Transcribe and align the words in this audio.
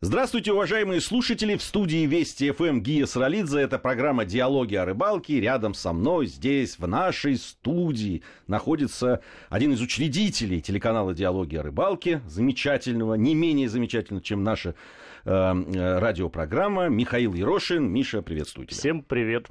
Здравствуйте, 0.00 0.52
уважаемые 0.52 1.00
слушатели! 1.00 1.56
В 1.56 1.62
студии 1.62 2.06
Вести 2.06 2.52
ФМ 2.52 2.82
Гия 2.82 3.04
Саралидзе. 3.04 3.58
Это 3.58 3.80
программа 3.80 4.24
«Диалоги 4.24 4.76
о 4.76 4.84
рыбалке». 4.84 5.40
Рядом 5.40 5.74
со 5.74 5.92
мной, 5.92 6.26
здесь, 6.26 6.78
в 6.78 6.86
нашей 6.86 7.36
студии, 7.36 8.22
находится 8.46 9.22
один 9.48 9.72
из 9.72 9.80
учредителей 9.80 10.60
телеканала 10.60 11.14
«Диалоги 11.14 11.56
о 11.56 11.64
рыбалке». 11.64 12.22
Замечательного, 12.28 13.14
не 13.14 13.34
менее 13.34 13.68
замечательного, 13.68 14.22
чем 14.22 14.44
наша 14.44 14.76
э, 15.24 15.30
э, 15.32 15.98
радиопрограмма. 15.98 16.86
Михаил 16.86 17.34
Ерошин. 17.34 17.90
Миша, 17.90 18.22
приветствую 18.22 18.68
тебя. 18.68 18.78
Всем 18.78 19.02
привет. 19.02 19.48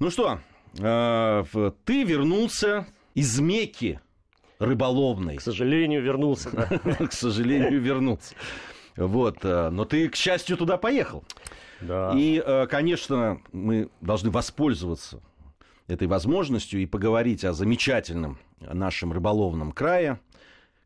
Ну 0.00 0.10
что, 0.10 0.40
э, 0.80 1.44
ты 1.84 2.02
вернулся 2.02 2.88
из 3.14 3.38
Мекки 3.38 4.00
рыболовной. 4.58 5.36
К 5.36 5.40
сожалению, 5.40 6.02
вернулся. 6.02 6.50
К 7.08 7.12
сожалению, 7.12 7.80
вернулся. 7.80 8.34
Вот, 8.96 9.38
э, 9.42 9.70
но 9.70 9.84
ты, 9.84 10.08
к 10.08 10.16
счастью, 10.16 10.56
туда 10.56 10.76
поехал. 10.76 11.24
Да. 11.80 12.12
И, 12.14 12.42
э, 12.44 12.66
конечно, 12.66 13.40
мы 13.52 13.88
должны 14.00 14.30
воспользоваться 14.30 15.20
этой 15.86 16.06
возможностью 16.06 16.80
и 16.80 16.86
поговорить 16.86 17.44
о 17.44 17.52
замечательном 17.52 18.38
нашем 18.60 19.12
рыболовном 19.12 19.72
крае. 19.72 20.20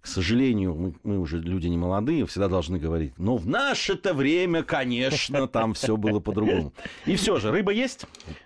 К 0.05 0.07
сожалению, 0.07 0.75
мы, 0.75 0.95
мы 1.03 1.19
уже 1.19 1.39
люди 1.39 1.67
не 1.67 1.79
молодые, 1.79 2.27
всегда 2.27 2.49
должны 2.49 2.79
говорить, 2.79 3.15
но 3.17 3.39
в 3.39 3.47
наше-то 3.47 4.13
время, 4.13 4.63
конечно, 4.63 5.49
там 5.49 5.73
все 5.73 5.97
было 5.97 6.21
по-другому. 6.21 6.75
И 7.07 7.17
все 7.17 7.39
же, 7.39 7.51
рыба 7.51 7.73
есть? 7.73 8.05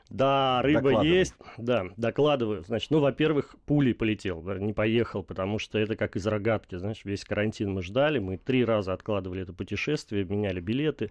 Да, 0.08 0.62
рыба 0.62 1.02
есть. 1.02 1.34
Да, 1.56 1.86
докладываю. 1.96 2.62
Значит, 2.64 2.92
ну, 2.92 3.00
во-первых, 3.00 3.56
пулей 3.66 3.92
полетел, 3.92 4.40
не 4.40 4.72
поехал, 4.72 5.24
потому 5.24 5.58
что 5.58 5.80
это 5.80 5.96
как 5.96 6.14
из 6.14 6.28
рогатки, 6.28 6.76
знаешь, 6.76 7.00
весь 7.02 7.24
карантин 7.24 7.72
мы 7.72 7.82
ждали, 7.82 8.20
мы 8.20 8.36
три 8.36 8.64
раза 8.64 8.92
откладывали 8.92 9.42
это 9.42 9.52
путешествие, 9.52 10.24
меняли 10.24 10.60
билеты. 10.60 11.10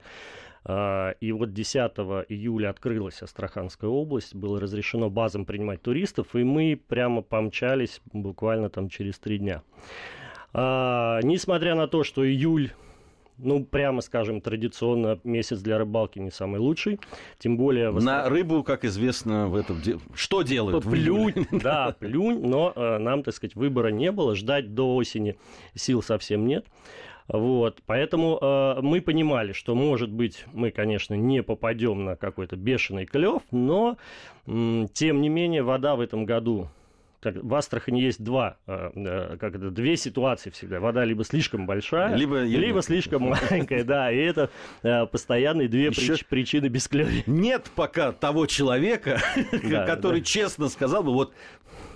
А, 0.64 1.12
и 1.20 1.34
вот 1.34 1.52
10 1.54 1.76
июля 2.30 2.70
открылась 2.70 3.22
Астраханская 3.22 3.90
область, 3.90 4.34
было 4.34 4.62
разрешено 4.62 5.10
базам 5.10 5.46
принимать 5.46 5.82
туристов, 5.82 6.34
и 6.36 6.44
мы 6.44 6.80
прямо 6.88 7.22
помчались 7.22 8.00
буквально 8.14 8.70
там 8.70 8.88
через 8.88 9.20
три 9.20 9.40
дня. 9.40 9.62
А, 10.54 11.20
несмотря 11.24 11.76
на 11.76 11.88
то, 11.88 12.04
что 12.04 12.28
июль 12.28 12.72
ну, 13.38 13.64
прямо 13.64 14.02
скажем, 14.02 14.42
традиционно 14.42 15.20
месяц 15.24 15.60
для 15.60 15.78
рыбалки 15.78 16.20
не 16.20 16.32
самый 16.32 16.60
лучший. 16.60 17.00
Тем 17.38 17.58
более... 17.58 17.92
На 17.92 18.28
рыбу, 18.28 18.64
как 18.64 18.84
известно, 18.86 19.48
в 19.48 19.56
этом... 19.56 19.80
Что 20.16 20.42
делают? 20.42 20.84
Плюнь, 20.84 21.46
да, 21.52 21.96
плюнь, 22.00 22.42
но 22.42 22.74
э, 22.76 22.98
нам, 22.98 23.24
так 23.24 23.34
сказать, 23.36 23.56
выбора 23.56 23.90
не 23.90 24.12
было. 24.12 24.36
Ждать 24.36 24.74
до 24.74 24.96
осени 24.96 25.38
сил 25.76 26.02
совсем 26.02 26.48
нет. 26.48 26.66
Вот, 27.28 27.82
поэтому 27.86 28.40
э, 28.42 28.82
мы 28.82 29.02
понимали, 29.02 29.52
что, 29.52 29.76
может 29.76 30.10
быть, 30.10 30.46
мы, 30.54 30.72
конечно, 30.72 31.14
не 31.14 31.44
попадем 31.44 32.06
на 32.06 32.16
какой-то 32.16 32.56
бешеный 32.56 33.06
клев, 33.06 33.42
но, 33.52 33.98
м, 34.46 34.88
тем 34.94 35.22
не 35.22 35.28
менее, 35.28 35.62
вода 35.62 35.98
в 35.98 36.00
этом 36.00 36.26
году 36.26 36.70
в 37.36 37.56
Астрахани 37.56 38.00
есть 38.00 38.24
два, 38.24 38.58
э, 38.68 38.92
э, 38.96 39.38
как 39.38 39.56
это, 39.56 39.72
две 39.72 39.98
ситуации 39.98 40.50
всегда. 40.50 40.80
Вода 40.80 41.04
либо 41.06 41.24
слишком 41.24 41.66
большая, 41.66 42.16
либо, 42.16 42.42
либо 42.44 42.82
слишком 42.82 43.24
маленькая, 43.24 43.84
да, 43.84 44.12
и 44.12 44.18
это 44.18 44.50
э, 44.84 45.06
постоянные 45.06 45.68
две 45.68 45.88
Еще... 45.88 46.16
причины 46.30 46.68
бесклевия. 46.68 47.24
Нет 47.28 47.72
пока 47.76 48.12
того 48.12 48.46
человека, 48.46 49.20
который 49.52 50.22
честно 50.22 50.70
сказал 50.70 51.04
бы, 51.04 51.14
вот 51.14 51.34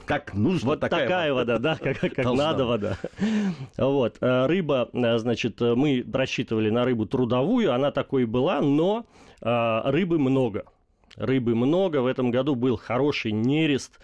как 0.06 0.34
нужно. 0.34 0.70
Вот 0.70 0.80
такая, 0.80 1.08
такая 1.08 1.34
вода, 1.34 1.58
да, 1.58 1.78
как, 1.82 2.00
как 2.00 2.18
надо 2.34 2.66
вода. 2.66 2.98
Вот. 3.78 4.18
Рыба, 4.20 4.90
значит, 4.92 5.62
мы 5.62 6.06
рассчитывали 6.12 6.70
на 6.70 6.84
рыбу 6.84 7.06
трудовую, 7.06 7.74
она 7.74 7.92
такой 7.92 8.26
была, 8.26 8.62
но 8.62 9.06
рыбы 9.42 10.20
много. 10.20 10.66
Рыбы 11.16 11.56
много. 11.56 12.02
В 12.02 12.06
этом 12.06 12.32
году 12.32 12.56
был 12.56 12.78
хороший 12.78 13.32
нерест. 13.32 14.00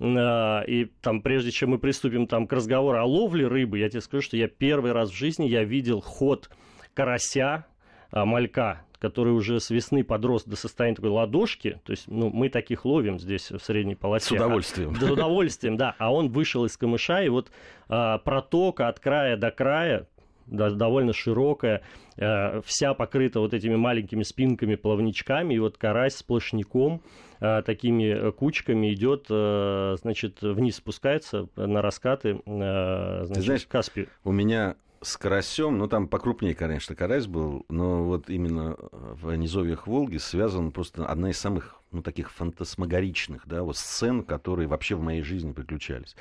А, 0.00 0.62
и 0.62 0.86
там, 1.02 1.20
прежде 1.20 1.50
чем 1.50 1.70
мы 1.70 1.78
приступим 1.78 2.26
там, 2.26 2.46
к 2.46 2.52
разговору 2.52 2.98
о 2.98 3.04
ловле 3.04 3.46
рыбы, 3.46 3.78
я 3.78 3.88
тебе 3.88 4.00
скажу, 4.00 4.22
что 4.22 4.36
я 4.36 4.48
первый 4.48 4.92
раз 4.92 5.10
в 5.10 5.14
жизни 5.14 5.46
я 5.46 5.64
видел 5.64 6.00
ход 6.00 6.50
карася, 6.94 7.66
а, 8.10 8.24
малька, 8.24 8.82
который 8.98 9.32
уже 9.32 9.60
с 9.60 9.70
весны 9.70 10.02
подрос 10.02 10.44
до 10.44 10.56
состояния 10.56 10.96
такой 10.96 11.10
ладошки, 11.10 11.80
то 11.84 11.90
есть 11.90 12.08
ну, 12.08 12.30
мы 12.30 12.48
таких 12.48 12.84
ловим 12.84 13.18
здесь 13.18 13.50
в 13.50 13.58
средней 13.58 13.94
полосе. 13.94 14.26
С 14.26 14.32
удовольствием. 14.32 14.94
А, 14.96 15.00
с 15.00 15.10
удовольствием, 15.10 15.76
да. 15.76 15.94
А 15.98 16.12
он 16.12 16.30
вышел 16.30 16.64
из 16.64 16.76
камыша, 16.76 17.22
и 17.22 17.28
вот 17.28 17.50
а, 17.88 18.18
протока 18.18 18.88
от 18.88 19.00
края 19.00 19.36
до 19.36 19.50
края, 19.50 20.06
довольно 20.50 21.12
широкая, 21.12 21.82
э, 22.16 22.60
вся 22.64 22.94
покрыта 22.94 23.40
вот 23.40 23.54
этими 23.54 23.76
маленькими 23.76 24.22
спинками, 24.22 24.74
плавничками, 24.74 25.54
и 25.54 25.58
вот 25.58 25.78
карась 25.78 26.16
сплошняком 26.16 27.02
э, 27.40 27.62
такими 27.62 28.30
кучками 28.32 28.92
идет, 28.92 29.26
э, 29.30 29.96
значит, 30.00 30.42
вниз 30.42 30.76
спускается 30.76 31.48
на 31.56 31.82
раскаты, 31.82 32.40
значит, 32.44 33.34
Ты 33.34 33.42
знаешь, 33.42 33.66
Каспий. 33.66 34.08
У 34.24 34.32
меня 34.32 34.76
с 35.02 35.16
карасем, 35.16 35.78
ну 35.78 35.86
там 35.86 36.08
покрупнее, 36.08 36.54
конечно, 36.54 36.94
карась 36.94 37.26
был, 37.26 37.64
но 37.70 38.04
вот 38.04 38.28
именно 38.28 38.76
в 38.92 39.34
низовьях 39.34 39.86
Волги 39.86 40.18
связан 40.18 40.72
просто 40.72 41.06
одна 41.06 41.30
из 41.30 41.38
самых, 41.38 41.80
ну, 41.90 42.02
таких 42.02 42.30
фантасмагоричных, 42.32 43.46
да, 43.46 43.62
вот 43.62 43.78
сцен, 43.78 44.22
которые 44.22 44.68
вообще 44.68 44.96
в 44.96 45.00
моей 45.00 45.22
жизни 45.22 45.52
приключались. 45.52 46.16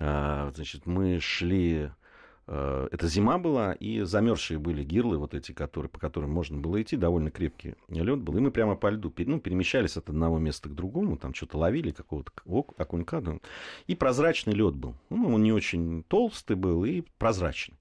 А, 0.00 0.50
значит, 0.54 0.86
мы 0.86 1.20
шли 1.20 1.90
Э, 1.90 1.99
это 2.50 3.06
зима 3.06 3.38
была, 3.38 3.74
и 3.74 4.00
замерзшие 4.00 4.58
были 4.58 4.82
гирлы, 4.82 5.18
вот 5.18 5.34
эти, 5.34 5.52
которые, 5.52 5.88
по 5.88 6.00
которым 6.00 6.32
можно 6.32 6.58
было 6.58 6.82
идти, 6.82 6.96
довольно 6.96 7.30
крепкий 7.30 7.76
лед 7.88 8.18
был, 8.18 8.36
и 8.36 8.40
мы 8.40 8.50
прямо 8.50 8.74
по 8.74 8.90
льду 8.90 9.14
ну, 9.18 9.38
перемещались 9.38 9.96
от 9.96 10.08
одного 10.08 10.38
места 10.38 10.68
к 10.68 10.74
другому, 10.74 11.16
там 11.16 11.32
что-то 11.32 11.58
ловили, 11.58 11.92
какого-то 11.92 12.32
окунька, 12.76 13.20
да, 13.20 13.38
и 13.86 13.94
прозрачный 13.94 14.54
лед 14.54 14.74
был. 14.74 14.96
Ну, 15.10 15.34
он 15.34 15.44
не 15.44 15.52
очень 15.52 16.02
толстый 16.02 16.56
был 16.56 16.84
и 16.84 17.02
прозрачный. 17.18 17.78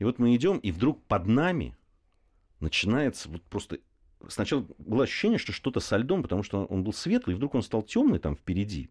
И 0.00 0.04
вот 0.04 0.18
мы 0.18 0.34
идем, 0.34 0.58
и 0.58 0.72
вдруг 0.72 1.00
под 1.04 1.26
нами 1.28 1.76
начинается 2.58 3.28
вот 3.28 3.42
просто 3.42 3.78
сначала 4.28 4.66
было 4.78 5.04
ощущение, 5.04 5.38
что 5.38 5.52
что-то 5.52 5.78
со 5.78 5.96
льдом, 5.96 6.22
потому 6.22 6.42
что 6.42 6.64
он 6.64 6.82
был 6.82 6.92
светлый, 6.92 7.34
и 7.34 7.36
вдруг 7.36 7.54
он 7.54 7.62
стал 7.62 7.82
темный 7.82 8.18
там 8.18 8.34
впереди. 8.34 8.90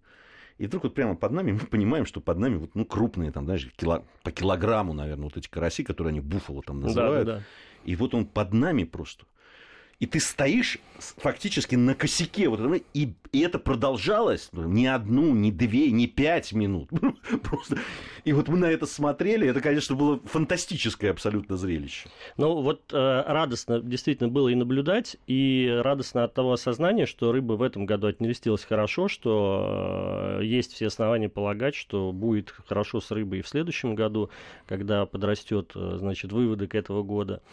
И 0.61 0.67
вдруг 0.67 0.83
вот 0.83 0.93
прямо 0.93 1.15
под 1.15 1.31
нами 1.31 1.51
мы 1.59 1.59
понимаем, 1.59 2.05
что 2.05 2.21
под 2.21 2.37
нами 2.37 2.57
вот, 2.57 2.75
ну, 2.75 2.85
крупные, 2.85 3.31
там, 3.31 3.45
знаешь, 3.45 3.67
кило, 3.75 4.05
по 4.23 4.31
килограмму, 4.31 4.93
наверное, 4.93 5.23
вот 5.23 5.35
эти 5.35 5.49
караси, 5.49 5.83
которые 5.83 6.11
они 6.11 6.19
буфало 6.19 6.61
там 6.61 6.81
называют. 6.81 7.25
Да, 7.25 7.33
да, 7.33 7.39
да. 7.39 7.45
И 7.83 7.95
вот 7.95 8.13
он 8.13 8.27
под 8.27 8.53
нами 8.53 8.83
просто 8.83 9.25
и 10.01 10.07
ты 10.07 10.19
стоишь 10.19 10.79
фактически 11.17 11.75
на 11.75 11.93
косяке, 11.93 12.49
вот, 12.49 12.59
и, 12.95 13.13
и 13.31 13.39
это 13.39 13.59
продолжалось 13.59 14.49
не 14.51 14.87
одну, 14.87 15.35
не 15.35 15.51
две, 15.51 15.91
не 15.91 16.07
пять 16.07 16.53
минут. 16.53 16.89
Просто. 17.43 17.77
И 18.23 18.33
вот 18.33 18.47
мы 18.47 18.57
на 18.57 18.65
это 18.65 18.87
смотрели, 18.87 19.47
это, 19.47 19.61
конечно, 19.61 19.95
было 19.95 20.19
фантастическое 20.25 21.11
абсолютно 21.11 21.55
зрелище. 21.55 22.09
Ну, 22.37 22.61
вот 22.61 22.91
э, 22.91 23.23
радостно 23.27 23.79
действительно 23.79 24.27
было 24.27 24.49
и 24.49 24.55
наблюдать, 24.55 25.17
и 25.27 25.71
радостно 25.83 26.23
от 26.23 26.33
того 26.33 26.53
осознания, 26.53 27.05
что 27.05 27.31
рыба 27.31 27.53
в 27.53 27.61
этом 27.61 27.85
году 27.85 28.07
отнерестилась 28.07 28.63
хорошо, 28.63 29.07
что 29.07 30.39
э, 30.39 30.45
есть 30.45 30.73
все 30.73 30.87
основания 30.87 31.29
полагать, 31.29 31.75
что 31.75 32.11
будет 32.11 32.55
хорошо 32.67 33.01
с 33.01 33.11
рыбой 33.11 33.39
и 33.39 33.41
в 33.43 33.47
следующем 33.47 33.93
году, 33.93 34.31
когда 34.65 35.05
подрастет, 35.05 35.73
э, 35.75 35.97
значит, 35.99 36.31
выводок 36.31 36.73
этого 36.73 37.03
года. 37.03 37.43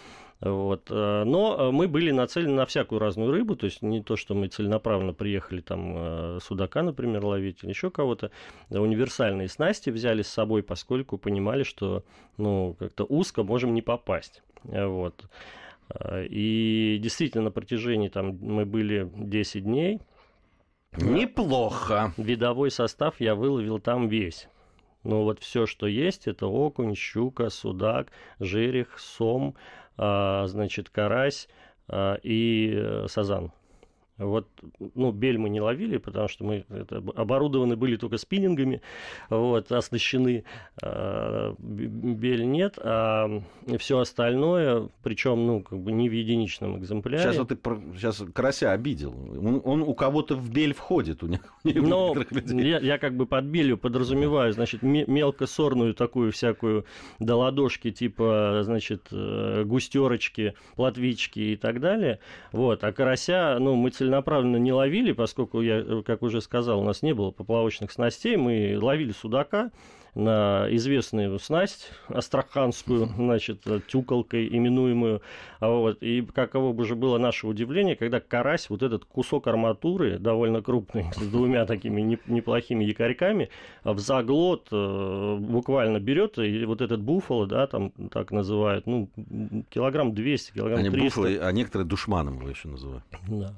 Вот. 0.41 0.87
Э, 0.91 1.25
но 1.25 1.57
э, 1.59 1.71
мы 1.73 1.89
были 1.89 2.11
нацелены 2.11 2.38
на 2.47 2.67
всякую 2.67 2.99
разную 2.99 3.31
рыбу, 3.31 3.57
то 3.57 3.67
есть 3.67 3.83
не 3.83 4.03
то, 4.03 4.17
что 4.17 4.35
мы 4.35 4.49
целенаправленно 4.49 5.13
приехали 5.13 5.61
там 5.61 5.95
э, 5.97 6.39
судака, 6.43 6.83
например, 6.83 7.25
ловить 7.25 7.63
или 7.63 7.71
еще 7.71 7.91
кого-то. 7.91 8.31
Универсальные 8.71 9.49
снасти 9.49 9.91
взяли 9.91 10.23
с 10.23 10.29
собой, 10.29 10.63
поскольку 10.63 11.19
понимали, 11.19 11.63
что 11.63 12.05
ну, 12.37 12.77
как-то 12.79 13.05
узко 13.05 13.43
можем 13.43 13.75
не 13.75 13.83
попасть. 13.83 14.43
Вот. 14.65 15.29
И 16.29 16.99
действительно, 17.01 17.45
на 17.45 17.51
протяжении 17.51 18.09
там 18.09 18.37
мы 18.41 18.67
были 18.67 19.11
10 19.15 19.65
дней. 19.65 20.01
Неплохо. 20.97 22.13
Видовой 22.17 22.71
состав 22.71 23.21
я 23.21 23.35
выловил 23.35 23.79
там 23.79 24.09
весь. 24.09 24.49
Ну 25.05 25.23
вот 25.23 25.41
все, 25.41 25.67
что 25.67 25.87
есть, 25.87 26.27
это 26.27 26.47
окунь, 26.47 26.95
щука, 26.95 27.51
судак, 27.51 28.11
жерех, 28.41 28.99
сом, 28.99 29.55
а, 29.97 30.47
значит, 30.47 30.91
карась 30.91 31.49
и 32.23 32.73
э, 32.75 33.07
сазан. 33.09 33.53
Вот, 34.19 34.49
ну, 34.95 35.13
бель 35.13 35.39
мы 35.39 35.49
не 35.49 35.61
ловили, 35.61 35.99
потому 35.99 36.27
что 36.29 36.45
мы 36.45 36.65
это, 36.69 36.97
оборудованы 37.15 37.77
были 37.77 37.97
только 37.97 38.19
спиннингами, 38.19 38.83
вот, 39.31 39.71
оснащены. 39.71 40.45
А, 40.83 41.55
бель 41.59 42.45
нет, 42.45 42.79
а 42.83 43.43
все 43.79 43.99
остальное, 43.99 44.89
причем, 45.03 45.47
ну, 45.47 45.63
как 45.63 45.79
бы 45.79 45.93
не 45.93 46.09
в 46.09 46.13
единичном 46.13 46.79
экземпляре. 46.79 47.23
Сейчас 47.23 47.39
вот 47.39 47.49
ты 47.49 47.59
сейчас 47.95 48.23
карася 48.33 48.73
обидел. 48.73 49.15
Он, 49.39 49.63
он 49.65 49.83
у 49.83 49.95
кого-то 49.95 50.35
в 50.35 50.51
бель 50.51 50.75
входит. 50.75 51.23
У 51.23 51.29
Но 51.65 52.15
я, 52.45 52.79
я 52.81 52.99
как 52.99 53.17
бы 53.17 53.27
под 53.27 53.45
белью 53.45 53.79
подразумеваю, 53.79 54.53
значит, 54.53 54.83
мелкосорную 54.83 55.95
такую 55.95 56.33
всякую 56.33 56.87
до 57.19 57.37
ладошки, 57.37 57.91
типа, 57.91 58.63
значит, 58.65 59.09
э, 59.13 59.65
густерочки, 59.65 60.55
платвички 60.75 61.39
и 61.39 61.57
так 61.57 61.81
далее. 61.81 62.19
Вот, 62.53 62.83
а 62.85 62.93
карася, 62.93 63.59
ну, 63.61 63.77
мы 63.77 63.91
целенаправленно 64.09 64.57
не 64.57 64.73
ловили, 64.73 65.13
поскольку, 65.13 65.61
я, 65.61 66.03
как 66.05 66.23
уже 66.23 66.41
сказал, 66.41 66.81
у 66.81 66.85
нас 66.85 67.03
не 67.03 67.13
было 67.15 67.31
поплавочных 67.31 67.93
снастей, 67.93 68.37
мы 68.37 68.79
ловили 68.81 69.13
судака, 69.13 69.71
на 70.19 70.67
известную 70.71 71.39
снасть 71.39 71.93
астраханскую, 72.09 73.07
значит, 73.07 73.63
тюколкой 73.87 74.49
именуемую. 74.49 75.23
Вот. 75.61 76.03
И 76.03 76.23
каково 76.23 76.73
бы 76.73 76.85
же 76.85 76.97
было 76.97 77.19
наше 77.19 77.47
удивление, 77.47 77.95
когда 77.95 78.19
карась, 78.19 78.69
вот 78.69 78.83
этот 78.83 79.05
кусок 79.05 79.47
арматуры, 79.47 80.19
довольно 80.19 80.61
крупный, 80.61 81.07
с 81.17 81.27
двумя 81.27 81.67
такими 81.67 82.19
неплохими 82.27 82.85
якорьками, 82.85 83.49
в 83.85 84.01
заглот 84.01 84.69
э, 84.73 85.37
буквально 85.39 86.01
берет, 86.01 86.39
и 86.39 86.65
вот 86.65 86.81
этот 86.81 87.01
буфало, 87.01 87.47
да, 87.47 87.69
там 87.69 87.93
так 88.11 88.33
называют, 88.33 88.87
ну, 88.87 89.09
килограмм 89.71 90.15
200, 90.15 90.53
килограмм 90.53 90.81
Они 90.81 90.91
300. 90.91 91.21
Буфало, 91.21 91.47
а 91.47 91.53
некоторые 91.53 91.87
душманом 91.87 92.41
его 92.41 92.51
еще 92.51 92.69
называют. 92.69 93.05
Да. 93.29 93.55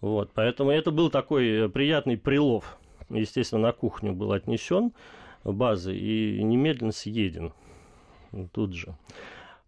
Вот, 0.00 0.30
поэтому 0.32 0.70
это 0.70 0.90
был 0.90 1.10
такой 1.10 1.68
приятный 1.68 2.16
прилов. 2.16 2.78
Естественно, 3.10 3.60
на 3.60 3.72
кухню 3.72 4.14
был 4.14 4.32
отнесен 4.32 4.92
базы 5.44 5.96
и 5.96 6.42
немедленно 6.42 6.92
съеден 6.92 7.52
тут 8.52 8.74
же. 8.74 8.96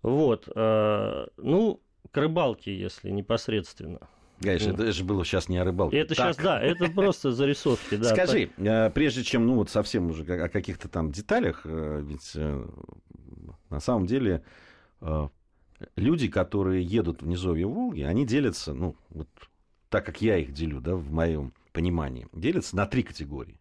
Вот. 0.02 0.48
Э, 0.54 1.26
ну, 1.36 1.80
к 2.10 2.16
рыбалке, 2.16 2.76
если 2.76 3.10
непосредственно. 3.10 4.00
Конечно, 4.40 4.72
это 4.72 4.92
же 4.92 5.04
было 5.04 5.24
сейчас 5.24 5.50
не 5.50 5.58
о 5.58 5.64
рыбалке. 5.64 5.98
Это 5.98 6.14
так. 6.14 6.34
сейчас, 6.34 6.36
да, 6.38 6.60
это 6.60 6.88
просто 6.90 7.30
зарисовки. 7.30 7.96
Да, 7.96 8.08
Скажи, 8.08 8.50
так. 8.56 8.66
Э, 8.66 8.90
прежде 8.90 9.22
чем, 9.22 9.46
ну, 9.46 9.56
вот 9.56 9.68
совсем 9.68 10.10
уже 10.10 10.24
о 10.24 10.48
каких-то 10.48 10.88
там 10.88 11.12
деталях, 11.12 11.62
э, 11.64 12.02
ведь 12.02 12.34
на 13.68 13.80
самом 13.80 14.06
деле 14.06 14.42
люди, 15.96 16.28
которые 16.28 16.84
едут 16.84 17.22
в 17.22 17.26
низовье 17.26 17.66
Волги, 17.66 18.02
они 18.02 18.26
делятся, 18.26 18.74
ну, 18.74 18.96
вот 19.10 19.28
так 19.88 20.04
как 20.04 20.20
я 20.20 20.36
их 20.38 20.52
делю, 20.52 20.80
да, 20.80 20.94
в 20.94 21.10
моем 21.10 21.52
понимании, 21.72 22.26
делятся 22.32 22.76
на 22.76 22.86
три 22.86 23.02
категории 23.02 23.59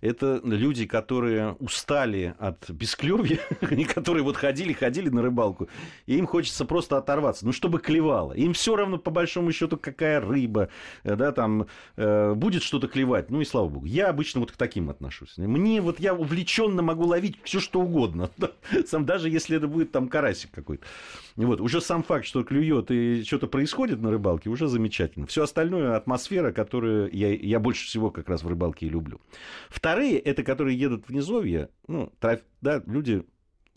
это 0.00 0.40
люди, 0.44 0.86
которые 0.86 1.52
устали 1.54 2.34
от 2.38 2.70
бесклевья, 2.70 3.38
которые 3.94 4.22
вот 4.22 4.36
ходили, 4.36 4.72
ходили 4.72 5.08
на 5.08 5.22
рыбалку, 5.22 5.68
и 6.06 6.16
им 6.16 6.26
хочется 6.26 6.64
просто 6.64 6.96
оторваться, 6.96 7.44
ну, 7.44 7.52
чтобы 7.52 7.80
клевало. 7.80 8.32
Им 8.32 8.52
все 8.52 8.76
равно, 8.76 8.98
по 8.98 9.10
большому 9.10 9.52
счету, 9.52 9.76
какая 9.76 10.20
рыба, 10.20 10.68
э, 11.02 11.16
да, 11.16 11.32
там, 11.32 11.66
э, 11.96 12.34
будет 12.34 12.62
что-то 12.62 12.88
клевать, 12.88 13.30
ну, 13.30 13.40
и 13.40 13.44
слава 13.44 13.68
богу. 13.68 13.86
Я 13.86 14.08
обычно 14.08 14.40
вот 14.40 14.52
к 14.52 14.56
таким 14.56 14.90
отношусь. 14.90 15.36
Мне 15.36 15.80
вот, 15.80 16.00
я 16.00 16.14
увлеченно 16.14 16.82
могу 16.82 17.04
ловить 17.04 17.36
все 17.42 17.60
что 17.60 17.80
угодно, 17.80 18.30
сам, 18.86 19.04
даже 19.04 19.28
если 19.28 19.56
это 19.56 19.66
будет 19.66 19.92
там 19.92 20.08
карасик 20.08 20.50
какой-то. 20.52 20.84
Вот, 21.36 21.60
уже 21.60 21.80
сам 21.80 22.02
факт, 22.02 22.24
что 22.24 22.42
клюет 22.42 22.90
и 22.90 23.22
что-то 23.24 23.46
происходит 23.46 24.00
на 24.00 24.10
рыбалке, 24.10 24.50
уже 24.50 24.68
замечательно. 24.68 25.26
Все 25.26 25.44
остальное 25.44 25.96
атмосфера, 25.96 26.52
которую 26.52 27.10
я, 27.12 27.32
я 27.32 27.60
больше 27.60 27.86
всего 27.86 28.10
как 28.10 28.28
раз 28.28 28.42
в 28.42 28.48
рыбалке 28.48 28.86
и 28.86 28.88
люблю. 28.88 29.20
Вторые, 29.88 30.18
это 30.18 30.42
которые 30.42 30.78
едут 30.78 31.08
в 31.08 31.12
низовье, 31.12 31.70
ну, 31.86 32.12
троф, 32.20 32.40
да, 32.60 32.82
люди 32.86 33.24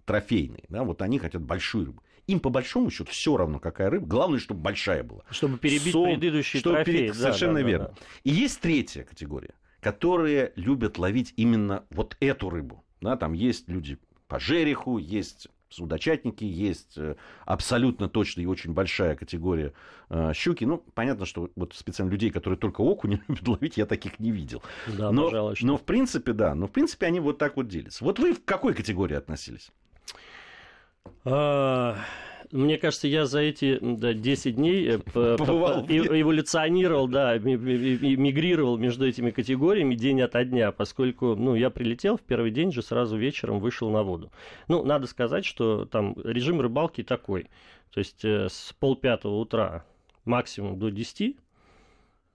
трофейные, 0.05 0.65
да, 0.67 0.83
вот 0.83 1.01
они 1.01 1.19
хотят 1.19 1.41
большую 1.41 1.85
рыбу. 1.85 2.03
Им 2.27 2.39
по 2.39 2.49
большому 2.49 2.89
счету 2.89 3.11
все 3.11 3.37
равно, 3.37 3.59
какая 3.59 3.89
рыба. 3.89 4.05
Главное, 4.05 4.39
чтобы 4.39 4.61
большая 4.61 5.03
была. 5.03 5.23
Чтобы 5.29 5.57
перебить 5.57 5.93
Сон, 5.93 6.19
предыдущий 6.19 6.59
чтобы 6.59 6.77
трофей. 6.77 6.93
Перебить, 6.93 7.13
да, 7.13 7.19
совершенно 7.19 7.55
да, 7.55 7.61
верно. 7.61 7.85
Да, 7.85 7.93
да. 7.93 8.05
И 8.23 8.29
есть 8.31 8.59
третья 8.59 9.03
категория, 9.03 9.53
которые 9.79 10.53
любят 10.55 10.97
ловить 10.97 11.33
именно 11.37 11.85
вот 11.89 12.17
эту 12.19 12.49
рыбу. 12.49 12.83
Да, 13.01 13.17
там 13.17 13.33
есть 13.33 13.67
люди 13.67 13.97
по 14.27 14.39
жереху, 14.39 14.97
есть 14.97 15.47
судочатники, 15.71 16.43
есть 16.43 16.97
э, 16.97 17.15
абсолютно 17.45 18.09
точно 18.09 18.41
и 18.41 18.45
очень 18.45 18.73
большая 18.73 19.15
категория 19.15 19.73
э, 20.09 20.33
щуки. 20.33 20.65
Ну, 20.65 20.83
понятно, 20.93 21.25
что 21.25 21.49
вот 21.55 21.73
специально 21.73 22.11
людей, 22.11 22.29
которые 22.29 22.57
только 22.57 22.81
окунь 22.81 23.19
любят 23.27 23.47
ловить, 23.47 23.77
я 23.77 23.85
таких 23.85 24.19
не 24.19 24.31
видел. 24.31 24.61
Да, 24.87 25.11
но, 25.11 25.25
пожалуй, 25.25 25.55
что... 25.55 25.65
но 25.65 25.77
в 25.77 25.83
принципе, 25.83 26.33
да, 26.33 26.55
но 26.55 26.67
в 26.67 26.71
принципе 26.71 27.07
они 27.07 27.19
вот 27.19 27.37
так 27.37 27.57
вот 27.57 27.67
делятся. 27.67 28.03
Вот 28.03 28.19
вы 28.19 28.33
в 28.33 28.43
какой 28.43 28.73
категории 28.73 29.15
относились? 29.15 29.71
А, 31.23 31.97
мне 32.51 32.77
кажется, 32.77 33.07
я 33.07 33.25
за 33.25 33.39
эти 33.39 33.77
да, 33.81 34.13
10 34.13 34.55
дней 34.55 34.89
э, 34.89 34.95
эволюционировал, 35.15 37.07
да, 37.07 37.37
мигрировал 37.37 38.77
между 38.77 39.07
этими 39.07 39.31
категориями 39.31 39.95
день 39.95 40.21
ото 40.21 40.43
дня, 40.43 40.71
поскольку, 40.71 41.35
ну, 41.35 41.55
я 41.55 41.69
прилетел 41.69 42.17
в 42.17 42.21
первый 42.21 42.51
день 42.51 42.71
же 42.71 42.81
сразу 42.81 43.17
вечером 43.17 43.59
вышел 43.59 43.89
на 43.91 44.03
воду. 44.03 44.31
Ну, 44.67 44.83
надо 44.83 45.07
сказать, 45.07 45.45
что 45.45 45.85
там 45.85 46.15
режим 46.23 46.59
рыбалки 46.59 47.03
такой. 47.03 47.49
То 47.93 47.99
есть 47.99 48.25
э, 48.25 48.47
с 48.49 48.73
полпятого 48.79 49.35
утра 49.35 49.85
максимум 50.25 50.79
до 50.79 50.89
10, 50.89 51.37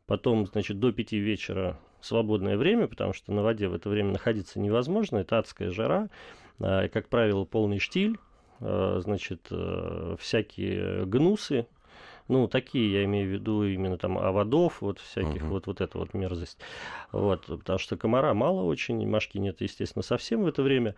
потом, 0.06 0.46
значит, 0.46 0.78
до 0.78 0.92
5 0.92 1.12
вечера 1.12 1.78
свободное 2.00 2.56
время, 2.56 2.86
потому 2.86 3.12
что 3.12 3.32
на 3.32 3.42
воде 3.42 3.66
в 3.68 3.74
это 3.74 3.88
время 3.88 4.12
находиться 4.12 4.60
невозможно, 4.60 5.18
это 5.18 5.38
адская 5.38 5.72
жара, 5.72 6.08
а, 6.60 6.88
как 6.88 7.08
правило, 7.08 7.44
полный 7.44 7.78
штиль, 7.78 8.16
значит, 8.60 9.48
э, 9.50 10.16
всякие 10.18 11.04
гнусы, 11.06 11.66
ну, 12.28 12.48
такие, 12.48 12.92
я 12.92 13.04
имею 13.04 13.28
в 13.28 13.32
виду 13.32 13.64
именно 13.64 13.98
там 13.98 14.18
оводов, 14.18 14.80
вот 14.80 14.98
всяких, 14.98 15.42
uh-huh. 15.42 15.48
вот, 15.48 15.66
вот 15.66 15.80
эта 15.80 15.98
вот 15.98 16.12
мерзость. 16.12 16.58
Вот, 17.12 17.46
потому 17.46 17.78
что 17.78 17.96
комара 17.96 18.34
мало 18.34 18.62
очень, 18.62 19.06
мошки 19.08 19.38
нет, 19.38 19.60
естественно, 19.60 20.02
совсем 20.02 20.42
в 20.42 20.46
это 20.48 20.62
время. 20.62 20.96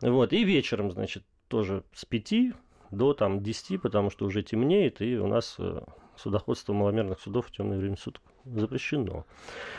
Вот, 0.00 0.32
и 0.32 0.44
вечером, 0.44 0.92
значит, 0.92 1.24
тоже 1.48 1.82
с 1.92 2.04
пяти 2.04 2.54
до 2.90 3.12
там 3.12 3.42
10, 3.42 3.82
потому 3.82 4.10
что 4.10 4.26
уже 4.26 4.42
темнеет, 4.42 5.00
и 5.02 5.18
у 5.18 5.26
нас 5.26 5.56
э, 5.58 5.82
судоходство 6.16 6.72
маломерных 6.72 7.20
судов 7.20 7.48
в 7.48 7.50
темное 7.50 7.78
время 7.78 7.96
суток 7.96 8.22
запрещено. 8.44 9.26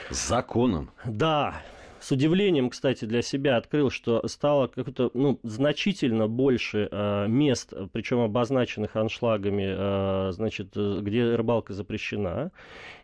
Законом. 0.09 0.91
Да, 1.05 1.61
с 1.99 2.11
удивлением, 2.11 2.69
кстати, 2.69 3.05
для 3.05 3.21
себя 3.21 3.57
открыл, 3.57 3.89
что 3.89 4.25
стало 4.27 4.67
как-то 4.67 5.11
ну, 5.13 5.39
значительно 5.43 6.27
больше 6.27 6.87
э, 6.91 7.27
мест, 7.27 7.73
причем 7.91 8.19
обозначенных 8.19 8.95
аншлагами, 8.95 10.29
э, 10.29 10.31
значит, 10.31 10.75
где 10.75 11.35
рыбалка 11.35 11.73
запрещена. 11.73 12.51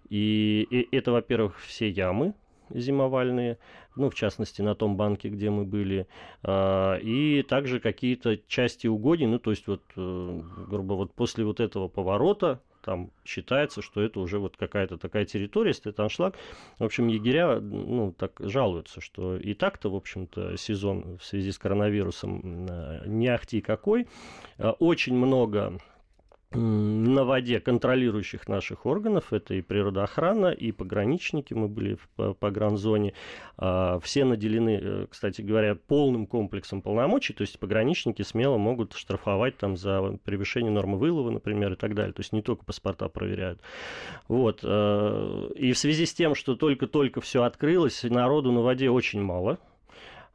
И, 0.10 0.68
и 0.70 0.96
это, 0.96 1.12
во-первых, 1.12 1.60
все 1.60 1.90
ямы, 1.90 2.34
зимовальные, 2.70 3.58
ну, 3.96 4.10
в 4.10 4.16
частности, 4.16 4.62
на 4.62 4.76
том 4.76 4.98
банке, 4.98 5.30
где 5.30 5.50
мы 5.50 5.66
были, 5.66 6.08
э, 6.44 7.00
и 7.02 7.44
также 7.44 7.80
какие-то 7.80 8.38
части 8.48 8.88
угодий, 8.88 9.26
ну, 9.26 9.40
то 9.40 9.52
есть, 9.52 9.68
вот, 9.68 9.82
э, 9.96 10.42
грубо, 10.68 10.94
вот 10.94 11.14
после 11.14 11.46
вот 11.46 11.60
этого 11.60 11.88
поворота, 11.88 12.62
там 12.86 13.10
считается, 13.26 13.82
что 13.82 14.02
это 14.02 14.20
уже 14.20 14.38
вот 14.38 14.58
какая-то 14.58 14.98
такая 14.98 15.26
территория, 15.26 15.74
это 15.84 16.04
аншлаг. 16.04 16.36
В 16.78 16.84
общем, 16.84 17.08
егеря, 17.08 17.60
ну, 17.60 18.14
так 18.18 18.34
жалуются, 18.40 19.02
что 19.02 19.38
и 19.38 19.56
так-то, 19.56 19.90
в 19.90 19.96
общем-то, 19.96 20.56
сезон 20.56 21.18
в 21.18 21.26
связи 21.26 21.52
с 21.52 21.58
коронавирусом 21.58 22.68
э, 22.70 23.04
не 23.08 23.28
ахти 23.28 23.62
какой. 23.62 24.08
Э, 24.60 24.70
очень 24.80 25.16
много 25.16 25.80
на 26.56 27.24
воде 27.24 27.60
контролирующих 27.60 28.48
наших 28.48 28.86
органов. 28.86 29.34
Это 29.34 29.54
и 29.54 29.62
природоохрана, 29.62 30.48
и 30.48 30.72
пограничники. 30.72 31.54
Мы 31.54 31.68
были 31.68 31.98
в 32.18 32.34
погранзоне. 32.34 33.14
А, 33.58 34.00
все 34.00 34.26
наделены, 34.26 34.80
э, 34.82 35.08
кстати 35.10 35.42
говоря, 35.42 35.76
полным 35.76 36.26
комплексом 36.26 36.82
полномочий. 36.82 37.34
То 37.34 37.42
есть 37.42 37.60
пограничники 37.60 38.22
смело 38.22 38.58
могут 38.58 38.94
штрафовать 38.94 39.58
там 39.58 39.78
за 39.78 40.18
превышение 40.24 40.72
нормы 40.72 40.98
вылова, 40.98 41.30
например, 41.30 41.74
и 41.74 41.76
так 41.76 41.94
далее. 41.94 42.14
То 42.14 42.22
есть 42.22 42.34
не 42.34 42.42
только 42.42 42.66
паспорта 42.66 43.10
проверяют. 43.10 43.60
Вот. 44.28 44.62
Э, 44.64 45.50
и 45.56 45.74
в 45.74 45.78
связи 45.78 46.06
с 46.06 46.14
тем, 46.14 46.36
что 46.36 46.56
только-только 46.56 47.22
все 47.22 47.44
открылось, 47.44 48.04
народу 48.04 48.52
на 48.52 48.62
воде 48.62 48.90
очень 48.90 49.22
мало. 49.22 49.60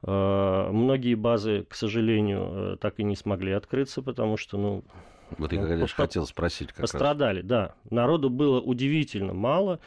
Э, 0.02 0.68
многие 0.70 1.14
базы, 1.14 1.64
к 1.68 1.74
сожалению, 1.74 2.78
так 2.78 2.98
и 2.98 3.04
не 3.04 3.16
смогли 3.16 3.52
открыться, 3.52 4.02
потому 4.02 4.36
что, 4.36 4.58
ну, 4.58 4.84
вот 5.38 5.52
я, 5.52 5.60
ну, 5.60 5.68
конечно, 5.68 5.94
хотел 5.94 6.26
спросить. 6.26 6.68
Как 6.68 6.82
пострадали, 6.82 7.38
раз. 7.38 7.46
да. 7.46 7.74
Народу 7.90 8.30
было 8.30 8.60
удивительно 8.60 9.34
мало. 9.34 9.80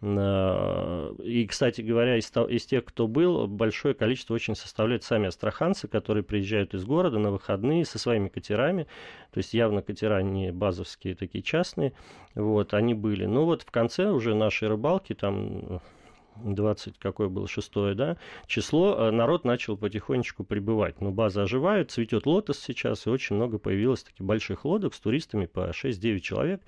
Э, 0.00 1.12
и, 1.22 1.46
кстати 1.46 1.80
говоря, 1.80 2.16
из, 2.16 2.30
из 2.48 2.66
тех, 2.66 2.84
кто 2.84 3.08
был, 3.08 3.46
большое 3.46 3.94
количество 3.94 4.34
очень 4.34 4.54
составляют 4.54 5.04
сами 5.04 5.28
астраханцы, 5.28 5.88
которые 5.88 6.22
приезжают 6.22 6.74
из 6.74 6.84
города 6.84 7.18
на 7.18 7.30
выходные 7.30 7.84
со 7.84 7.98
своими 7.98 8.28
катерами. 8.28 8.86
То 9.32 9.38
есть 9.38 9.54
явно 9.54 9.82
катера 9.82 10.22
не 10.22 10.52
базовские, 10.52 11.14
такие 11.14 11.42
частные. 11.42 11.92
Вот, 12.34 12.74
они 12.74 12.94
были. 12.94 13.26
Ну 13.26 13.44
вот 13.44 13.62
в 13.62 13.70
конце 13.70 14.10
уже 14.10 14.34
нашей 14.34 14.68
рыбалки, 14.68 15.14
там 15.14 15.80
20, 16.44 16.98
какое 16.98 17.28
было, 17.28 17.48
шестое, 17.48 17.94
да, 17.94 18.16
число, 18.46 18.96
э, 18.98 19.10
народ 19.10 19.44
начал 19.44 19.76
потихонечку 19.76 20.44
прибывать. 20.44 21.00
Но 21.00 21.10
база 21.10 21.42
оживает, 21.42 21.90
цветет 21.90 22.26
лотос 22.26 22.58
сейчас, 22.58 23.06
и 23.06 23.10
очень 23.10 23.36
много 23.36 23.58
появилось 23.58 24.02
таких 24.02 24.24
больших 24.24 24.64
лодок 24.64 24.94
с 24.94 25.00
туристами 25.00 25.46
по 25.46 25.70
6-9 25.70 26.20
человек. 26.20 26.62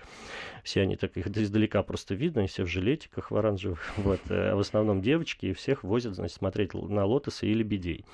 Все 0.65 0.83
они 0.83 0.97
так 0.97 1.17
их 1.17 1.27
издалека 1.27 1.83
просто 1.83 2.15
видно, 2.15 2.47
все 2.47 2.65
в 2.65 2.69
жилетиках 2.69 3.31
в 3.31 3.37
оранжевых, 3.37 3.81
вот, 3.97 4.21
а 4.29 4.55
в 4.55 4.61
основном 4.61 5.03
девочки, 5.03 5.47
и 5.47 5.53
всех 5.53 5.85
возят, 5.85 6.15
значит, 6.15 6.37
смотреть 6.37 6.75
на 6.75 7.05
лотосы 7.05 7.47
и 7.47 7.55
лебедей. 7.55 8.05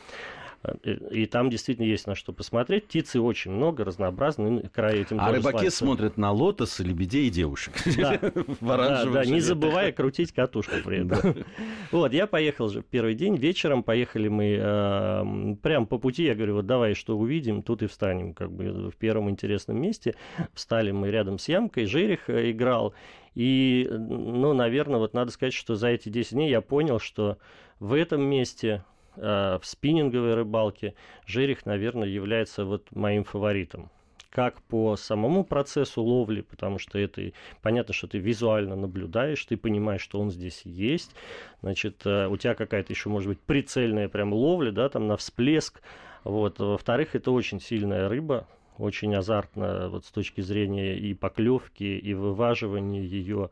И 1.10 1.26
там 1.26 1.50
действительно 1.50 1.86
есть 1.86 2.06
на 2.06 2.14
что 2.14 2.32
посмотреть. 2.32 2.86
Птицы 2.86 3.20
очень 3.20 3.52
много, 3.52 3.84
разнообразные. 3.84 4.68
Край 4.72 5.00
этим 5.00 5.20
а 5.20 5.30
рыбаки 5.30 5.56
славится. 5.56 5.78
смотрят 5.78 6.16
на 6.16 6.32
лотосы, 6.32 6.82
лебедей 6.82 7.28
и 7.28 7.30
девушек. 7.30 7.74
Да, 7.96 8.18
да, 8.60 9.04
да 9.06 9.24
не 9.24 9.40
забывая 9.40 9.90
крутить 9.92 10.32
катушку 10.32 10.76
при 10.84 11.04
этом. 11.04 11.44
Вот, 11.92 12.12
я 12.12 12.26
поехал 12.26 12.68
же 12.68 12.82
первый 12.82 13.14
день. 13.14 13.36
Вечером 13.36 13.82
поехали 13.82 14.28
мы 14.28 14.58
э, 14.60 15.56
прям 15.62 15.86
по 15.86 15.98
пути. 15.98 16.24
Я 16.24 16.34
говорю, 16.34 16.56
вот 16.56 16.66
давай, 16.66 16.94
что 16.94 17.16
увидим, 17.16 17.62
тут 17.62 17.82
и 17.82 17.86
встанем. 17.86 18.34
Как 18.34 18.50
бы 18.50 18.90
в 18.90 18.96
первом 18.96 19.30
интересном 19.30 19.80
месте. 19.80 20.16
Встали 20.52 20.90
мы 20.90 21.10
рядом 21.10 21.38
с 21.38 21.48
ямкой. 21.48 21.86
Жерех 21.86 22.28
э, 22.28 22.50
играл. 22.50 22.92
И, 23.34 23.88
ну, 23.90 24.52
наверное, 24.52 24.98
вот 24.98 25.14
надо 25.14 25.30
сказать, 25.30 25.54
что 25.54 25.74
за 25.74 25.88
эти 25.88 26.08
10 26.08 26.32
дней 26.32 26.50
я 26.50 26.60
понял, 26.60 26.98
что 26.98 27.38
в 27.78 27.92
этом 27.92 28.22
месте 28.22 28.82
Э, 28.86 28.95
в 29.16 29.60
спиннинговой 29.62 30.34
рыбалке 30.34 30.94
жерех, 31.26 31.66
наверное, 31.66 32.08
является 32.08 32.64
вот 32.64 32.90
моим 32.92 33.24
фаворитом 33.24 33.90
как 34.36 34.60
по 34.64 34.96
самому 34.96 35.44
процессу 35.44 36.02
ловли, 36.02 36.42
потому 36.42 36.78
что 36.78 36.98
это 36.98 37.32
понятно, 37.62 37.94
что 37.94 38.06
ты 38.06 38.18
визуально 38.18 38.76
наблюдаешь, 38.76 39.42
ты 39.46 39.56
понимаешь, 39.56 40.02
что 40.02 40.20
он 40.20 40.30
здесь 40.30 40.60
есть, 40.66 41.12
значит, 41.62 42.02
э, 42.04 42.26
у 42.26 42.36
тебя 42.36 42.54
какая-то 42.54 42.92
еще 42.92 43.08
может 43.08 43.28
быть 43.28 43.40
прицельная 43.40 44.10
прям 44.10 44.34
ловля, 44.34 44.72
да, 44.72 44.90
там 44.90 45.06
на 45.06 45.16
всплеск, 45.16 45.80
вот. 46.22 46.58
Во-вторых, 46.58 47.14
это 47.14 47.30
очень 47.30 47.60
сильная 47.60 48.10
рыба, 48.10 48.46
очень 48.76 49.14
азартно 49.14 49.88
вот 49.88 50.04
с 50.04 50.10
точки 50.10 50.42
зрения 50.42 50.98
и 50.98 51.14
поклевки, 51.14 51.84
и 51.84 52.12
вываживания 52.12 53.02
ее. 53.02 53.48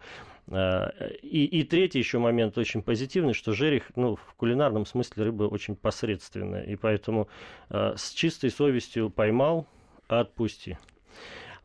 А, 0.50 0.92
и, 1.22 1.44
и 1.44 1.64
третий 1.64 1.98
еще 1.98 2.18
момент 2.18 2.58
очень 2.58 2.82
позитивный, 2.82 3.34
что 3.34 3.52
жерех, 3.52 3.90
ну, 3.96 4.16
в 4.16 4.34
кулинарном 4.34 4.86
смысле 4.86 5.24
рыба 5.24 5.44
очень 5.44 5.76
посредственная, 5.76 6.62
и 6.64 6.76
поэтому 6.76 7.28
э, 7.70 7.94
с 7.96 8.12
чистой 8.12 8.50
совестью 8.50 9.10
поймал, 9.10 9.66
отпусти. 10.08 10.78